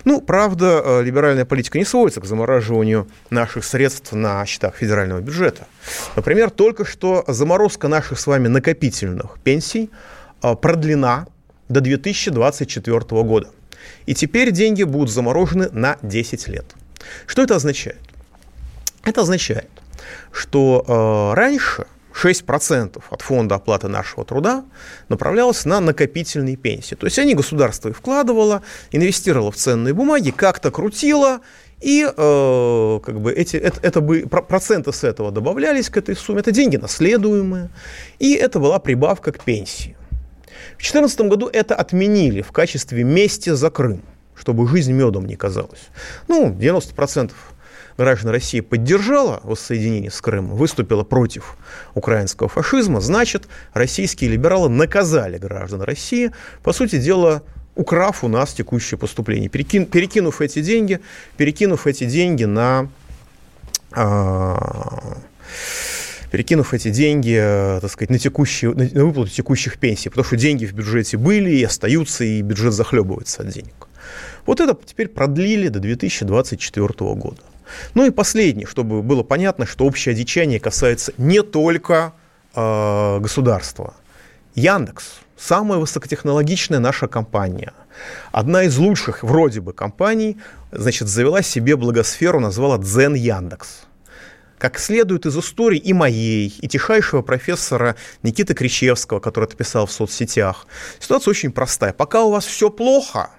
Ну, 0.04 0.20
правда, 0.20 0.82
э, 0.84 1.02
либеральная 1.02 1.44
политика 1.44 1.78
не 1.78 1.84
сводится 1.84 2.20
к 2.20 2.24
замораживанию 2.24 3.08
наших 3.30 3.64
средств 3.64 4.12
на 4.12 4.44
счетах 4.46 4.76
федерального 4.76 5.20
бюджета. 5.20 5.66
Например, 6.14 6.50
только 6.50 6.84
что 6.84 7.24
заморозка 7.26 7.88
наших 7.88 8.18
с 8.18 8.26
вами 8.26 8.48
накопительных 8.48 9.38
пенсий 9.42 9.90
э, 10.42 10.54
продлена 10.54 11.26
до 11.68 11.80
2024 11.80 13.00
года. 13.22 13.50
И 14.06 14.14
теперь 14.14 14.50
деньги 14.50 14.82
будут 14.82 15.10
заморожены 15.10 15.68
на 15.70 15.98
10 16.02 16.48
лет. 16.48 16.66
Что 17.26 17.42
это 17.42 17.56
означает? 17.56 18.00
Это 19.04 19.20
означает, 19.20 19.70
что 20.32 20.84
э, 20.86 21.36
раньше 21.36 21.86
6% 22.12 23.02
от 23.10 23.22
фонда 23.22 23.56
оплаты 23.56 23.88
нашего 23.88 24.24
труда 24.24 24.64
направлялось 25.08 25.64
на 25.64 25.80
накопительные 25.80 26.56
пенсии. 26.56 26.94
То 26.94 27.06
есть 27.06 27.18
они 27.18 27.34
государство 27.34 27.90
и 27.90 27.92
вкладывало, 27.92 28.62
инвестировало 28.90 29.52
в 29.52 29.56
ценные 29.56 29.92
бумаги, 29.92 30.30
как-то 30.30 30.70
крутило, 30.70 31.40
и 31.80 32.04
э, 32.04 33.00
как 33.04 33.20
бы 33.20 33.32
эти, 33.32 33.56
это, 33.56 33.80
это 33.82 34.00
бы, 34.00 34.26
проценты 34.26 34.92
с 34.92 35.04
этого 35.04 35.30
добавлялись 35.30 35.90
к 35.90 35.96
этой 35.98 36.16
сумме, 36.16 36.40
это 36.40 36.52
деньги 36.52 36.76
наследуемые, 36.76 37.68
и 38.18 38.32
это 38.32 38.58
была 38.58 38.78
прибавка 38.78 39.32
к 39.32 39.44
пенсии. 39.44 39.94
В 40.76 40.82
2014 40.82 41.20
году 41.22 41.48
это 41.52 41.74
отменили 41.74 42.42
в 42.42 42.52
качестве 42.52 43.02
мести 43.02 43.50
за 43.50 43.70
Крым, 43.70 44.02
чтобы 44.34 44.68
жизнь 44.68 44.92
медом 44.92 45.26
не 45.26 45.36
казалась. 45.36 45.88
Ну, 46.28 46.50
90% 46.52 47.32
граждан 47.96 48.30
России 48.30 48.60
поддержала 48.60 49.40
воссоединение 49.42 50.10
с 50.10 50.20
Крымом, 50.20 50.56
выступила 50.56 51.02
против 51.02 51.56
украинского 51.94 52.48
фашизма, 52.48 53.00
значит, 53.00 53.48
российские 53.72 54.30
либералы 54.30 54.68
наказали 54.68 55.38
граждан 55.38 55.82
России, 55.82 56.32
по 56.62 56.72
сути 56.72 56.98
дела, 56.98 57.42
украв 57.74 58.24
у 58.24 58.28
нас 58.28 58.52
текущее 58.52 58.98
поступление, 58.98 59.48
перекин, 59.48 59.86
перекинув 59.86 60.40
эти 60.40 60.60
деньги, 60.60 61.00
перекинув 61.36 61.86
эти 61.86 62.04
деньги 62.04 62.44
на... 62.44 62.88
А, 63.92 65.18
перекинув 66.30 66.74
эти 66.74 66.90
деньги, 66.90 67.36
э, 67.38 67.80
так 67.80 67.90
сказать, 67.90 68.10
на, 68.10 68.18
текущие, 68.18 68.72
на 68.72 69.04
выплату 69.04 69.30
текущих 69.30 69.78
пенсий, 69.78 70.08
потому 70.08 70.24
что 70.24 70.36
деньги 70.36 70.66
в 70.66 70.72
бюджете 70.72 71.16
были 71.16 71.50
и 71.50 71.64
остаются, 71.64 72.24
и 72.24 72.42
бюджет 72.42 72.72
захлебывается 72.72 73.42
от 73.42 73.48
денег. 73.48 73.88
Вот 74.46 74.60
это 74.60 74.76
теперь 74.84 75.08
продлили 75.08 75.68
до 75.68 75.80
2024 75.80 76.88
года. 77.14 77.42
Ну 77.94 78.06
и 78.06 78.10
последнее, 78.10 78.66
чтобы 78.66 79.02
было 79.02 79.22
понятно, 79.22 79.66
что 79.66 79.84
общее 79.84 80.12
одичание 80.12 80.60
касается 80.60 81.12
не 81.18 81.42
только 81.42 82.12
э, 82.54 83.18
государства. 83.20 83.94
Яндекс– 84.54 85.20
самая 85.36 85.78
высокотехнологичная 85.78 86.78
наша 86.78 87.08
компания. 87.08 87.72
Одна 88.32 88.64
из 88.64 88.76
лучших 88.78 89.22
вроде 89.22 89.60
бы 89.60 89.72
компаний, 89.72 90.38
значит, 90.70 91.08
завела 91.08 91.42
себе 91.42 91.76
благосферу, 91.76 92.40
назвала 92.40 92.78
Дзен 92.78 93.14
Яндекс. 93.14 93.85
Как 94.58 94.78
следует 94.78 95.26
из 95.26 95.36
истории 95.36 95.78
и 95.78 95.92
моей, 95.92 96.48
и 96.60 96.68
тихайшего 96.68 97.22
профессора 97.22 97.96
Никиты 98.22 98.54
Кричевского, 98.54 99.20
который 99.20 99.44
это 99.44 99.56
писал 99.56 99.86
в 99.86 99.92
соцсетях, 99.92 100.66
ситуация 100.98 101.30
очень 101.30 101.52
простая. 101.52 101.92
Пока 101.92 102.22
у 102.22 102.30
вас 102.30 102.46
все 102.46 102.70
плохо, 102.70 103.30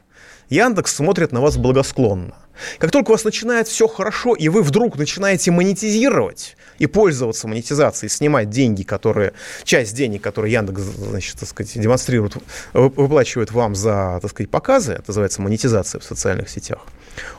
Яндекс 0.49 0.95
смотрит 0.95 1.31
на 1.31 1.41
вас 1.41 1.57
благосклонно. 1.57 2.35
Как 2.79 2.91
только 2.91 3.09
у 3.09 3.13
вас 3.13 3.23
начинает 3.23 3.67
все 3.67 3.87
хорошо, 3.87 4.33
и 4.33 4.49
вы 4.49 4.63
вдруг 4.63 4.97
начинаете 4.97 5.51
монетизировать 5.51 6.55
и 6.79 6.87
пользоваться 6.87 7.47
монетизацией, 7.47 8.09
снимать 8.09 8.49
деньги, 8.49 8.83
которые, 8.83 9.33
часть 9.63 9.95
денег, 9.95 10.21
которые 10.21 10.53
Яндекс, 10.53 10.81
значит, 10.81 11.39
так 11.39 11.49
сказать, 11.49 11.79
демонстрирует, 11.79 12.37
выплачивает 12.73 13.51
вам 13.51 13.75
за, 13.75 14.19
так 14.21 14.31
сказать, 14.31 14.49
показы, 14.49 14.93
это 14.93 15.03
называется 15.07 15.41
монетизация 15.41 15.99
в 15.99 16.03
социальных 16.03 16.49
сетях, 16.49 16.79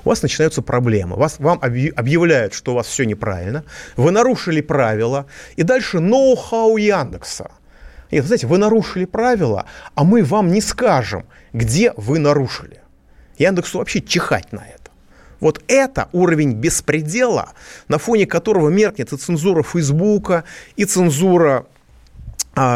у 0.05 0.09
вас 0.09 0.23
начинаются 0.23 0.63
проблемы. 0.63 1.17
Вас, 1.17 1.39
вам 1.39 1.59
объявляют, 1.61 2.55
что 2.55 2.73
у 2.73 2.75
вас 2.75 2.87
все 2.87 3.05
неправильно, 3.05 3.65
вы 3.97 4.11
нарушили 4.11 4.61
правила, 4.61 5.27
и 5.57 5.63
дальше 5.63 6.01
ноу-хау 6.01 6.77
Яндекса. 6.77 7.51
Нет, 8.11 8.25
знаете, 8.25 8.47
вы 8.47 8.59
нарушили 8.59 9.05
правила, 9.05 9.67
а 9.95 10.05
мы 10.05 10.25
вам 10.25 10.53
не 10.53 10.61
скажем, 10.61 11.27
где 11.53 11.93
вы 11.97 12.19
нарушили. 12.19 12.81
Яндексу 13.37 13.79
вообще 13.79 14.01
чихать 14.01 14.53
на 14.53 14.61
это. 14.61 14.91
Вот 15.41 15.63
это 15.69 16.09
уровень 16.13 16.55
беспредела, 16.55 17.51
на 17.87 17.99
фоне 17.99 18.27
которого 18.27 18.71
меркнет 18.71 19.13
и 19.13 19.17
цензура 19.17 19.63
Фейсбука, 19.63 20.45
и 20.77 20.85
цензура 20.85 21.67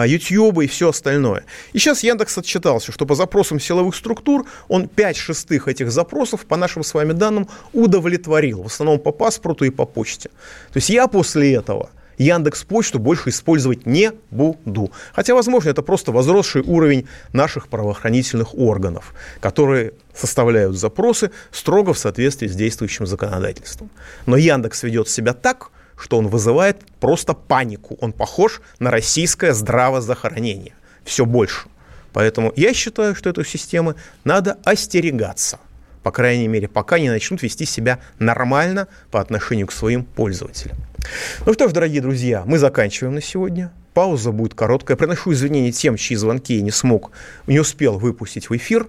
YouTube 0.06 0.62
и 0.62 0.66
все 0.66 0.90
остальное. 0.90 1.44
И 1.72 1.78
сейчас 1.78 2.02
Яндекс 2.02 2.38
отчитался, 2.38 2.92
что 2.92 3.06
по 3.06 3.14
запросам 3.14 3.60
силовых 3.60 3.94
структур 3.94 4.46
он 4.68 4.88
5 4.88 5.16
шестых 5.16 5.68
этих 5.68 5.90
запросов, 5.90 6.46
по 6.46 6.56
нашим 6.56 6.84
с 6.84 6.94
вами 6.94 7.12
данным, 7.12 7.48
удовлетворил. 7.72 8.62
В 8.62 8.66
основном 8.66 8.98
по 8.98 9.12
паспорту 9.12 9.64
и 9.64 9.70
по 9.70 9.84
почте. 9.84 10.28
То 10.72 10.76
есть 10.76 10.90
я 10.90 11.06
после 11.06 11.54
этого– 11.54 11.90
Яндекс 12.22 12.64
Почту 12.64 12.98
больше 12.98 13.30
использовать 13.30 13.86
не 13.86 14.12
буду. 14.30 14.92
Хотя, 15.12 15.34
возможно, 15.34 15.70
это 15.70 15.82
просто 15.82 16.12
возросший 16.12 16.62
уровень 16.62 17.08
наших 17.32 17.68
правоохранительных 17.68 18.54
органов, 18.54 19.14
которые 19.40 19.92
составляют 20.14 20.76
запросы 20.76 21.30
строго 21.50 21.94
в 21.94 21.98
соответствии 21.98 22.46
с 22.46 22.54
действующим 22.54 23.06
законодательством. 23.06 23.90
Но 24.26 24.36
Яндекс 24.36 24.82
ведет 24.82 25.08
себя 25.08 25.32
так, 25.32 25.70
что 26.02 26.18
он 26.18 26.26
вызывает 26.26 26.78
просто 26.98 27.32
панику. 27.32 27.96
Он 28.00 28.12
похож 28.12 28.60
на 28.80 28.90
российское 28.90 29.54
здравоохранение. 29.54 30.74
Все 31.04 31.24
больше. 31.24 31.68
Поэтому 32.12 32.52
я 32.56 32.74
считаю, 32.74 33.14
что 33.14 33.30
эту 33.30 33.44
систему 33.44 33.94
надо 34.24 34.58
остерегаться. 34.64 35.60
По 36.02 36.10
крайней 36.10 36.48
мере, 36.48 36.66
пока 36.66 36.98
не 36.98 37.08
начнут 37.08 37.40
вести 37.42 37.64
себя 37.64 38.00
нормально 38.18 38.88
по 39.12 39.20
отношению 39.20 39.68
к 39.68 39.72
своим 39.72 40.04
пользователям. 40.04 40.76
Ну 41.46 41.54
что 41.54 41.68
ж, 41.68 41.72
дорогие 41.72 42.02
друзья, 42.02 42.42
мы 42.44 42.58
заканчиваем 42.58 43.14
на 43.14 43.22
сегодня. 43.22 43.72
Пауза 43.94 44.32
будет 44.32 44.54
короткая. 44.54 44.96
Приношу 44.96 45.32
извинения 45.32 45.70
тем, 45.70 45.96
чьи 45.96 46.16
звонки 46.16 46.54
я 46.54 46.62
не 46.62 46.72
смог, 46.72 47.12
не 47.46 47.60
успел 47.60 47.98
выпустить 47.98 48.50
в 48.50 48.56
эфир. 48.56 48.88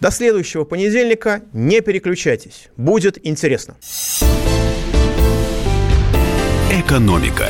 До 0.00 0.10
следующего 0.10 0.64
понедельника 0.64 1.42
не 1.52 1.82
переключайтесь. 1.82 2.68
Будет 2.78 3.18
интересно. 3.26 3.76
Экономика. 6.70 7.48